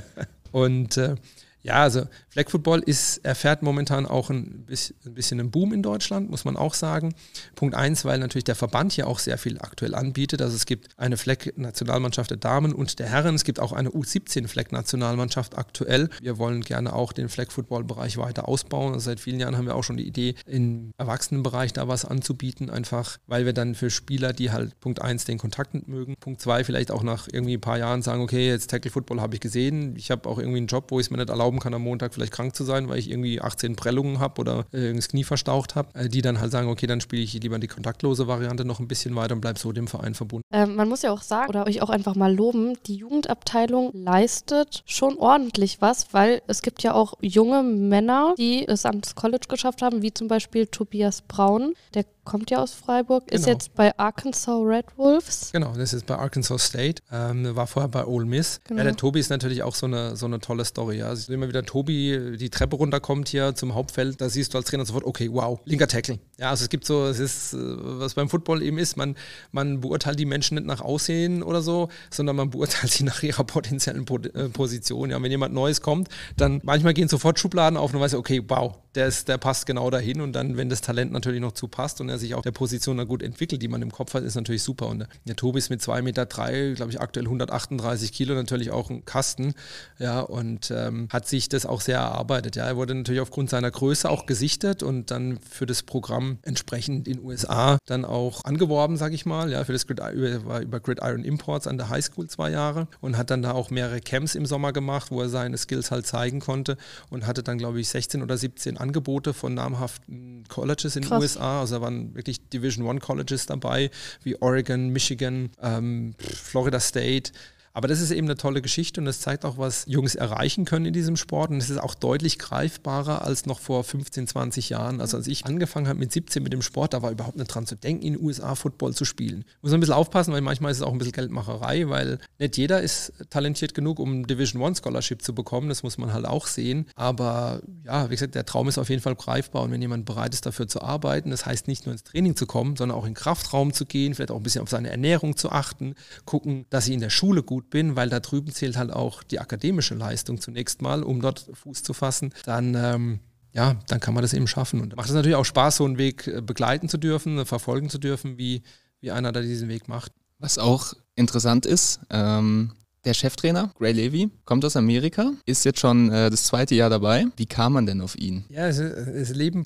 [0.51, 1.15] und äh,
[1.63, 5.81] ja, also Flag Football ist, erfährt momentan auch ein bisschen, ein bisschen einen Boom in
[5.81, 7.15] Deutschland, muss man auch sagen.
[7.55, 10.41] Punkt eins, weil natürlich der Verband hier auch sehr viel aktuell anbietet.
[10.41, 13.35] Also es gibt eine Flag-Nationalmannschaft der Damen und der Herren.
[13.35, 16.09] Es gibt auch eine U17-Flag-Nationalmannschaft aktuell.
[16.21, 18.93] Wir wollen gerne auch den Flag-Football-Bereich weiter ausbauen.
[18.93, 22.69] Also seit vielen Jahren haben wir auch schon die Idee, im Erwachsenenbereich da was anzubieten,
[22.69, 26.41] einfach weil wir dann für Spieler, die halt Punkt eins den Kontakt nicht mögen, Punkt
[26.41, 29.41] zwei vielleicht auch nach irgendwie ein paar Jahren sagen, okay, jetzt Tackle Football habe ich
[29.41, 29.95] gesehen.
[29.95, 31.83] Ich habe auch irgendwie einen Job, wo ich es mir nicht erlauben erlauben kann, am
[31.83, 35.23] Montag vielleicht krank zu sein, weil ich irgendwie 18 Prellungen habe oder äh, das Knie
[35.23, 38.65] verstaucht habe, äh, die dann halt sagen, okay, dann spiele ich lieber die kontaktlose Variante
[38.65, 40.43] noch ein bisschen weiter und bleibe so dem Verein verbunden.
[40.51, 44.83] Ähm, man muss ja auch sagen oder euch auch einfach mal loben, die Jugendabteilung leistet
[44.85, 49.81] schon ordentlich was, weil es gibt ja auch junge Männer, die es ans College geschafft
[49.81, 53.39] haben, wie zum Beispiel Tobias Braun, der kommt ja aus Freiburg, genau.
[53.39, 55.49] ist jetzt bei Arkansas Red Wolves.
[55.51, 58.61] Genau, das ist bei Arkansas State, ähm, war vorher bei Ole Miss.
[58.63, 58.79] Genau.
[58.79, 60.99] Ja, der Tobi ist natürlich auch so eine, so eine tolle Story.
[60.99, 61.07] Ja.
[61.07, 64.85] Also immer wieder Tobi die Treppe runterkommt hier zum Hauptfeld, da siehst du als Trainer
[64.85, 66.19] sofort, okay, wow, linker Tackle.
[66.39, 69.15] Ja, also es gibt so, es ist, äh, was beim Football eben ist, man,
[69.51, 73.43] man beurteilt die Menschen nicht nach Aussehen oder so, sondern man beurteilt sie nach ihrer
[73.43, 75.09] potenziellen äh, Position.
[75.09, 78.41] Ja, wenn jemand Neues kommt, dann manchmal gehen sofort Schubladen auf und man weiß, okay,
[78.47, 81.67] wow, der, ist, der passt genau dahin und dann, wenn das Talent natürlich noch zu
[81.67, 84.23] passt und er sich auch der Position dann gut entwickelt, die man im Kopf hat,
[84.23, 84.87] ist natürlich super.
[84.87, 89.05] Und der Tobi ist mit 2,3 Meter, glaube ich, aktuell 138 Kilo, natürlich auch ein
[89.05, 89.53] Kasten.
[89.99, 92.55] Ja, und ähm, hat sich das auch sehr erarbeitet.
[92.55, 97.07] Ja, er wurde natürlich aufgrund seiner Größe auch gesichtet und dann für das Programm entsprechend
[97.07, 99.51] in USA dann auch angeworben, sage ich mal.
[99.51, 103.17] Ja, für das Grid, war über Gridiron Imports an der High School zwei Jahre und
[103.17, 106.39] hat dann da auch mehrere Camps im Sommer gemacht, wo er seine Skills halt zeigen
[106.39, 106.77] konnte
[107.09, 111.61] und hatte dann, glaube ich, 16 oder 17 Angebote von namhaften Colleges in den USA.
[111.61, 113.89] Also da waren wirklich Division One Colleges dabei,
[114.23, 117.31] wie Oregon, Michigan, ähm, Florida State.
[117.73, 120.85] Aber das ist eben eine tolle Geschichte und das zeigt auch, was Jungs erreichen können
[120.85, 121.49] in diesem Sport.
[121.49, 125.01] Und es ist auch deutlich greifbarer als noch vor 15, 20 Jahren.
[125.01, 127.65] Also als ich angefangen habe mit 17 mit dem Sport, da war überhaupt nicht dran
[127.65, 129.43] zu denken, in den USA Football zu spielen.
[129.61, 132.57] Muss man ein bisschen aufpassen, weil manchmal ist es auch ein bisschen Geldmacherei, weil nicht
[132.57, 135.69] jeder ist talentiert genug, um Division One Scholarship zu bekommen.
[135.69, 136.85] Das muss man halt auch sehen.
[136.95, 139.63] Aber ja, wie gesagt, der Traum ist auf jeden Fall greifbar.
[139.63, 142.45] Und wenn jemand bereit ist, dafür zu arbeiten, das heißt nicht nur ins Training zu
[142.45, 145.37] kommen, sondern auch in den Kraftraum zu gehen, vielleicht auch ein bisschen auf seine Ernährung
[145.37, 148.77] zu achten, gucken, dass sie in der Schule gut gut bin, weil da drüben zählt
[148.77, 153.19] halt auch die akademische Leistung zunächst mal, um dort Fuß zu fassen, dann ähm,
[153.53, 154.81] ja, dann kann man das eben schaffen.
[154.81, 157.99] Und macht es natürlich auch Spaß, so einen Weg äh, begleiten zu dürfen, verfolgen zu
[157.99, 158.63] dürfen, wie,
[158.99, 160.11] wie einer da diesen Weg macht.
[160.39, 162.73] Was auch interessant ist, ähm,
[163.05, 167.25] der Cheftrainer, Gray Levy, kommt aus Amerika, ist jetzt schon äh, das zweite Jahr dabei.
[167.37, 168.45] Wie kam man denn auf ihn?
[168.49, 169.63] Ja, es, es Leben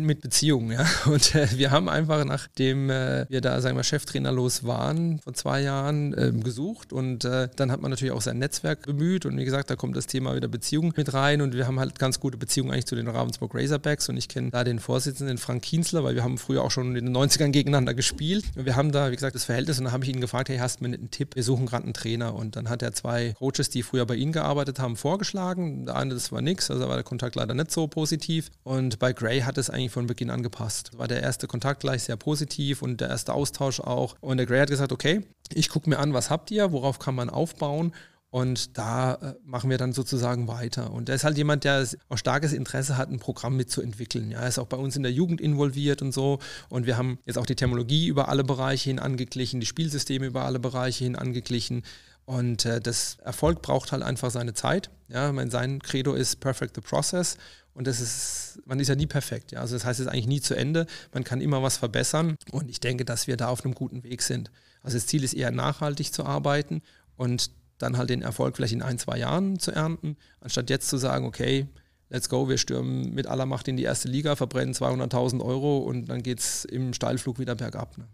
[0.00, 0.86] mit Beziehungen, ja.
[1.06, 5.34] Und äh, wir haben einfach, nachdem äh, wir da, sagen wir, Cheftrainer los waren, vor
[5.34, 6.92] zwei Jahren ähm, gesucht.
[6.92, 9.26] Und äh, dann hat man natürlich auch sein Netzwerk bemüht.
[9.26, 11.40] Und wie gesagt, da kommt das Thema wieder Beziehungen mit rein.
[11.40, 14.08] Und wir haben halt ganz gute Beziehungen eigentlich zu den Ravensburg Razorbacks.
[14.08, 17.06] Und ich kenne da den Vorsitzenden, Frank Kienzler, weil wir haben früher auch schon in
[17.06, 18.44] den 90ern gegeneinander gespielt.
[18.56, 19.78] Und wir haben da, wie gesagt, das Verhältnis.
[19.78, 21.34] Und dann habe ich ihn gefragt, hey, hast du mir einen Tipp?
[21.34, 22.34] Wir suchen gerade einen Trainer.
[22.34, 25.86] Und dann hat er zwei Coaches, die früher bei ihm gearbeitet haben, vorgeschlagen.
[25.86, 28.50] Der eine, das war nichts, also war der Kontakt leider nicht so positiv.
[28.62, 30.96] Und bei Gray hat es eigentlich von Beginn an gepasst.
[30.96, 34.16] War der erste Kontakt gleich sehr positiv und der erste Austausch auch.
[34.20, 37.14] Und der Gray hat gesagt, okay, ich gucke mir an, was habt ihr, worauf kann
[37.14, 37.92] man aufbauen
[38.30, 40.92] und da äh, machen wir dann sozusagen weiter.
[40.92, 44.30] Und er ist halt jemand, der auch starkes Interesse hat, ein Programm mitzuentwickeln.
[44.30, 46.38] Ja, er ist auch bei uns in der Jugend involviert und so.
[46.68, 50.44] Und wir haben jetzt auch die Terminologie über alle Bereiche hin angeglichen, die Spielsysteme über
[50.44, 51.82] alle Bereiche hin angeglichen.
[52.28, 54.90] Und äh, das Erfolg braucht halt einfach seine Zeit.
[55.08, 57.38] Ja, mein, sein Credo ist perfect the process.
[57.72, 59.50] Und das ist, man ist ja nie perfekt.
[59.52, 59.60] Ja?
[59.60, 60.84] Also das heißt, es ist eigentlich nie zu Ende.
[61.14, 62.36] Man kann immer was verbessern.
[62.50, 64.50] Und ich denke, dass wir da auf einem guten Weg sind.
[64.82, 66.82] Also das Ziel ist eher nachhaltig zu arbeiten
[67.16, 70.98] und dann halt den Erfolg vielleicht in ein, zwei Jahren zu ernten, anstatt jetzt zu
[70.98, 71.66] sagen, okay,
[72.10, 76.10] let's go, wir stürmen mit aller Macht in die erste Liga, verbrennen 200.000 Euro und
[76.10, 77.96] dann geht es im Steilflug wieder bergab.
[77.96, 78.06] Ne?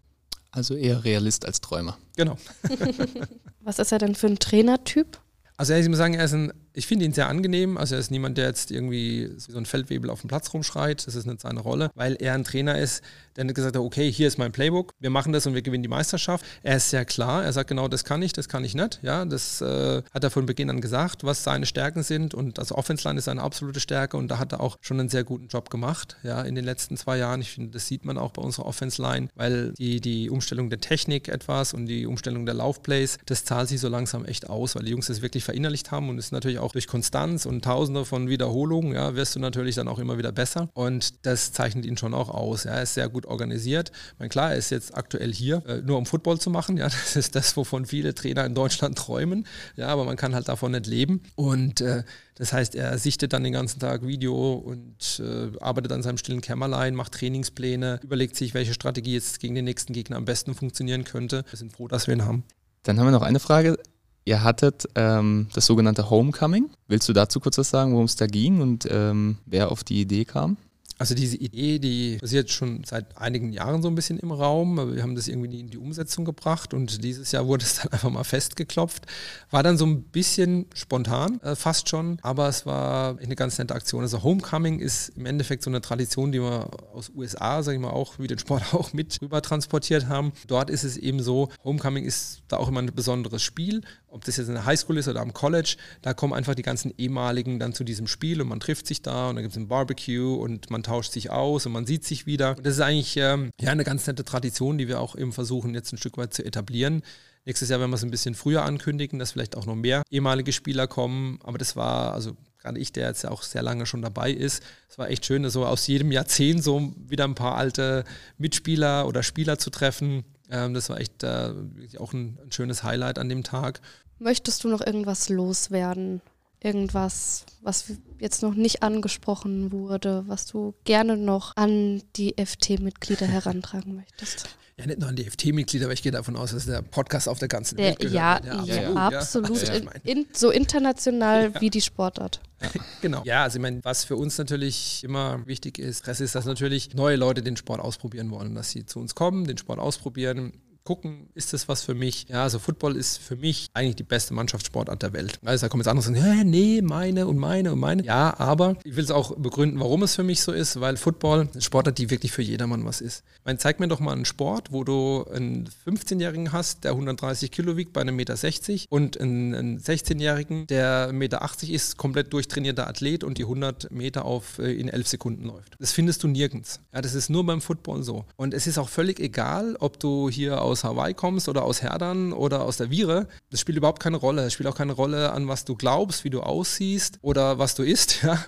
[0.55, 1.99] Also eher Realist als Träumer.
[2.17, 2.39] Genau.
[3.61, 5.19] Was ist er denn für ein Trainertyp?
[5.57, 7.77] Also ich muss sagen, er ist ein ich finde ihn sehr angenehm.
[7.77, 11.07] Also er ist niemand, der jetzt irgendwie so ein Feldwebel auf dem Platz rumschreit.
[11.07, 13.03] Das ist nicht seine Rolle, weil er ein Trainer ist,
[13.37, 15.83] der nicht gesagt hat, okay, hier ist mein Playbook, wir machen das und wir gewinnen
[15.83, 16.45] die Meisterschaft.
[16.63, 17.45] Er ist sehr klar.
[17.45, 19.01] Er sagt genau, das kann ich, das kann ich nicht.
[19.03, 22.35] Ja, das äh, hat er von Beginn an gesagt, was seine Stärken sind.
[22.35, 25.09] Und das Offense Line ist seine absolute Stärke und da hat er auch schon einen
[25.09, 26.17] sehr guten Job gemacht.
[26.23, 27.41] Ja, in den letzten zwei Jahren.
[27.41, 30.81] Ich finde, das sieht man auch bei unserer Offense Line, weil die, die Umstellung der
[30.81, 34.85] Technik etwas und die Umstellung der Laufplays, das zahlt sich so langsam echt aus, weil
[34.85, 38.29] die Jungs das wirklich verinnerlicht haben und ist natürlich auch durch Konstanz und Tausende von
[38.29, 40.69] Wiederholungen, ja, wirst du natürlich dann auch immer wieder besser.
[40.75, 42.65] Und das zeichnet ihn schon auch aus.
[42.65, 42.73] Ja.
[42.73, 43.93] Er ist sehr gut organisiert.
[44.13, 46.77] Ich meine, klar, er ist jetzt aktuell hier, äh, nur um Football zu machen.
[46.77, 49.47] Ja, das ist das, wovon viele Trainer in Deutschland träumen.
[49.77, 51.23] Ja, aber man kann halt davon nicht leben.
[51.37, 52.05] Und äh,
[52.37, 56.41] das heißt, er sichtet dann den ganzen Tag Video und äh, arbeitet an seinem stillen
[56.41, 61.05] Kämmerlein, macht Trainingspläne, überlegt sich, welche Strategie jetzt gegen den nächsten Gegner am besten funktionieren
[61.05, 61.45] könnte.
[61.51, 62.45] Wir sind froh, dass wir ihn haben.
[62.83, 63.79] Dann haben wir noch eine Frage.
[64.25, 66.71] Ihr hattet ähm, das sogenannte Homecoming.
[66.89, 70.01] Willst du dazu kurz was sagen, worum es da ging und ähm, wer auf die
[70.01, 70.57] Idee kam?
[70.97, 74.95] Also diese Idee, die passiert schon seit einigen Jahren so ein bisschen im Raum.
[74.95, 78.11] Wir haben das irgendwie in die Umsetzung gebracht und dieses Jahr wurde es dann einfach
[78.11, 79.05] mal festgeklopft.
[79.51, 83.75] War dann so ein bisschen spontan, äh, fast schon, aber es war eine ganz nette
[83.75, 84.03] Aktion.
[84.03, 87.91] Also Homecoming ist im Endeffekt so eine Tradition, die wir aus USA, sage ich mal,
[87.91, 90.33] auch wie den Sport auch mit rüber transportiert haben.
[90.47, 93.83] Dort ist es eben so, Homecoming ist da auch immer ein besonderes Spiel.
[94.15, 96.95] Ob das jetzt in der Highschool ist oder am College, da kommen einfach die ganzen
[96.97, 99.67] ehemaligen dann zu diesem Spiel und man trifft sich da und dann gibt es ein
[99.67, 102.57] Barbecue und man tauscht sich aus und man sieht sich wieder.
[102.57, 105.75] Und das ist eigentlich ähm, ja eine ganz nette Tradition, die wir auch eben versuchen
[105.75, 107.03] jetzt ein Stück weit zu etablieren.
[107.45, 110.53] Nächstes Jahr werden wir es ein bisschen früher ankündigen, dass vielleicht auch noch mehr ehemalige
[110.53, 111.41] Spieler kommen.
[111.43, 114.63] Aber das war, also gerade ich, der jetzt ja auch sehr lange schon dabei ist,
[114.89, 118.05] es war echt schön, so aus jedem Jahrzehnt so wieder ein paar alte
[118.39, 120.25] Mitspieler oder Spieler zu treffen.
[120.51, 121.53] Ähm, das war echt äh,
[121.99, 123.81] auch ein, ein schönes Highlight an dem Tag.
[124.19, 126.21] Möchtest du noch irgendwas loswerden?
[126.65, 133.95] irgendwas, was jetzt noch nicht angesprochen wurde, was du gerne noch an die FT-Mitglieder herantragen
[133.95, 134.49] möchtest?
[134.79, 137.39] Ja, nicht nur an die FT-Mitglieder, aber ich gehe davon aus, dass der Podcast auf
[137.39, 138.45] der ganzen Der, Welt gehört.
[138.45, 138.93] ja, ja, ja.
[138.95, 139.63] absolut.
[139.63, 140.01] Ja, In, meine.
[140.03, 142.41] in, so international wie die Sportart.
[143.03, 143.23] Genau.
[143.25, 146.95] Ja, also ich meine, was für uns natürlich immer wichtig ist, das ist, dass natürlich
[146.95, 151.31] neue Leute den Sport ausprobieren wollen, dass sie zu uns kommen, den Sport ausprobieren, gucken,
[151.35, 152.27] ist das was für mich?
[152.29, 155.41] Ja, also Football ist für mich eigentlich die beste Mannschaftssportart der Welt.
[155.43, 158.05] Also da kommen jetzt andere und sagen, nee, meine und meine und meine.
[158.05, 161.49] Ja, aber ich will es auch begründen, warum es für mich so ist, weil Football
[161.53, 163.25] eine Sportart, die wirklich für jedermann was ist.
[163.39, 167.51] Ich meine, zeig mir doch mal einen Sport, wo du einen 15-Jährigen hast, der 130
[167.51, 172.33] Kilo wiegt bei einem Meter 60 und einen, einen 16-Jährigen, der 1,80 Meter ist, komplett
[172.33, 175.77] durchtrainierter Athlet und die 100 Meter auf äh, in 11 Sekunden läuft.
[175.79, 176.81] Das findest du nirgends.
[176.93, 178.27] Ja, das ist nur beim Football so.
[178.37, 182.33] Und es ist auch völlig egal, ob du hier aus Hawaii kommst oder aus Herdern
[182.33, 183.29] oder aus der Viere.
[183.51, 184.43] Das spielt überhaupt keine Rolle.
[184.43, 187.83] Es spielt auch keine Rolle an, was du glaubst, wie du aussiehst oder was du
[187.83, 188.23] isst.
[188.25, 188.43] Ja.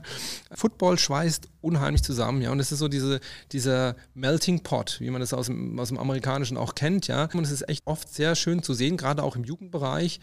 [0.52, 2.50] Football schweißt unheimlich zusammen, ja.
[2.50, 3.20] Und es ist so diese,
[3.52, 7.28] dieser Melting Pot, wie man das aus dem, aus dem Amerikanischen auch kennt, ja.
[7.34, 10.20] Und es ist echt oft sehr schön zu sehen, gerade auch im Jugendbereich,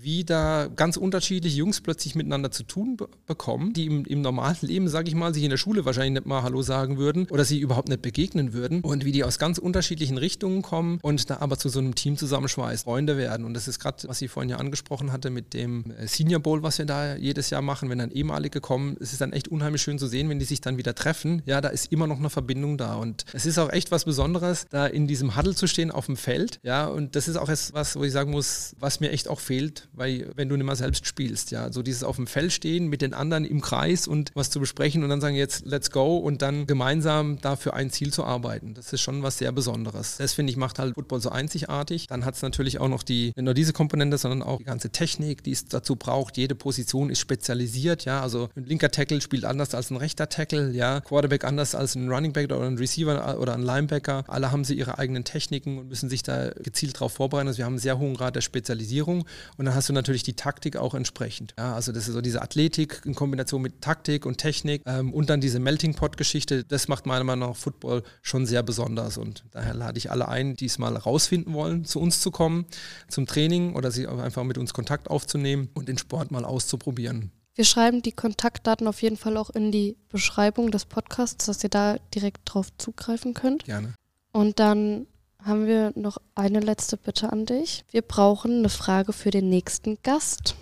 [0.00, 4.56] wie da ganz unterschiedliche Jungs plötzlich miteinander zu tun be bekommen, die im, im normalen
[4.60, 7.44] Leben, sage ich mal, sich in der Schule wahrscheinlich nicht mal Hallo sagen würden oder
[7.44, 11.38] sie überhaupt nicht begegnen würden und wie die aus ganz unterschiedlichen Richtungen kommen und da
[11.38, 13.46] aber zu so einem Team zusammenschweißt, Freunde werden.
[13.46, 16.62] Und das ist gerade, was sie vorhin ja angesprochen hatte mit dem äh, Senior Bowl,
[16.62, 18.96] was wir da jedes Jahr machen, wenn dann ehemalige kommen.
[19.00, 21.42] Es ist dann echt unheimlich schön zu sehen, wenn die sich dann wieder treffen.
[21.46, 24.66] Ja, da ist immer noch eine Verbindung da und es ist auch echt was Besonderes,
[24.70, 26.58] da in diesem Huddle zu stehen auf dem Feld.
[26.62, 29.83] Ja, und das ist auch etwas, wo ich sagen muss, was mir echt auch fehlt,
[29.92, 33.02] weil wenn du nicht mal selbst spielst, ja, so dieses auf dem Feld stehen mit
[33.02, 36.42] den anderen im Kreis und was zu besprechen und dann sagen jetzt let's go und
[36.42, 38.74] dann gemeinsam dafür ein Ziel zu arbeiten.
[38.74, 40.16] Das ist schon was sehr Besonderes.
[40.18, 42.06] Das finde ich macht halt Football so einzigartig.
[42.06, 44.90] Dann hat es natürlich auch noch die nicht nur diese Komponente, sondern auch die ganze
[44.90, 46.36] Technik, die es dazu braucht.
[46.36, 50.70] Jede Position ist spezialisiert, ja, also ein linker Tackle spielt anders als ein rechter Tackle,
[50.72, 54.24] ja, Quarterback anders als ein Running Back oder ein Receiver oder ein Linebacker.
[54.28, 57.48] Alle haben sie ihre eigenen Techniken und müssen sich da gezielt darauf vorbereiten.
[57.48, 59.24] Also wir haben einen sehr hohen Grad der Spezialisierung
[59.56, 61.54] und dann hast du natürlich die Taktik auch entsprechend.
[61.58, 65.30] Ja, also das ist so diese Athletik in Kombination mit Taktik und Technik ähm, und
[65.30, 66.64] dann diese Melting Pot Geschichte.
[66.64, 70.56] Das macht meiner Meinung nach Football schon sehr besonders und daher lade ich alle ein,
[70.56, 72.66] die es mal rausfinden wollen, zu uns zu kommen,
[73.08, 77.30] zum Training oder sie einfach mit uns Kontakt aufzunehmen und den Sport mal auszuprobieren.
[77.54, 81.70] Wir schreiben die Kontaktdaten auf jeden Fall auch in die Beschreibung des Podcasts, dass ihr
[81.70, 83.64] da direkt drauf zugreifen könnt.
[83.64, 83.94] Gerne.
[84.32, 85.06] Und dann
[85.44, 87.84] haben wir noch eine letzte Bitte an dich.
[87.90, 90.54] Wir brauchen eine Frage für den nächsten Gast.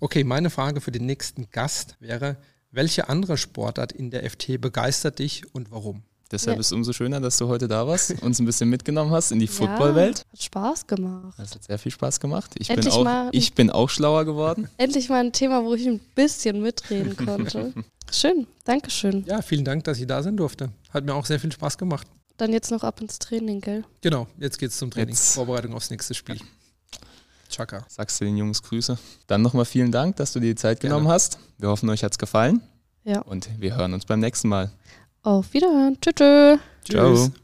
[0.00, 2.36] Okay, meine Frage für den nächsten Gast wäre,
[2.70, 6.02] welche andere Sportart in der FT begeistert dich und warum?
[6.30, 6.60] Deshalb Ja.
[6.60, 9.38] ist es umso schöner, dass du heute da warst, uns ein bisschen mitgenommen hast in
[9.38, 10.18] die Footballwelt.
[10.18, 11.34] Ja, hat Spaß gemacht.
[11.38, 12.52] Das hat sehr viel Spaß gemacht.
[12.58, 14.68] Ich bin, Endlich auch, mal- ich bin auch schlauer geworden.
[14.78, 17.72] Endlich mal ein Thema, wo ich ein bisschen mitreden konnte.
[18.10, 19.24] Schön, Dankeschön.
[19.26, 20.70] Ja, vielen Dank, dass ich da sein durfte.
[20.90, 22.06] Hat mir auch sehr viel Spaß gemacht.
[22.36, 23.84] Dann jetzt noch ab ins Training, gell?
[24.00, 25.14] Genau, jetzt geht's zum Training.
[25.14, 25.34] Jetzt.
[25.34, 26.40] Vorbereitung aufs nächste Spiel.
[27.48, 27.84] Chaka.
[27.88, 28.98] Sagst du den Jungs Grüße.
[29.28, 30.94] Dann nochmal vielen Dank, dass du dir die Zeit Gerne.
[30.96, 31.38] genommen hast.
[31.58, 32.60] Wir hoffen, euch hat's gefallen
[33.04, 33.20] Ja.
[33.20, 34.72] und wir hören uns beim nächsten Mal.
[35.22, 35.96] Auf Wiederhören.
[36.00, 36.14] Tschüss.
[36.16, 36.58] tschüss.
[36.90, 37.14] Ciao.
[37.14, 37.43] Tschüss.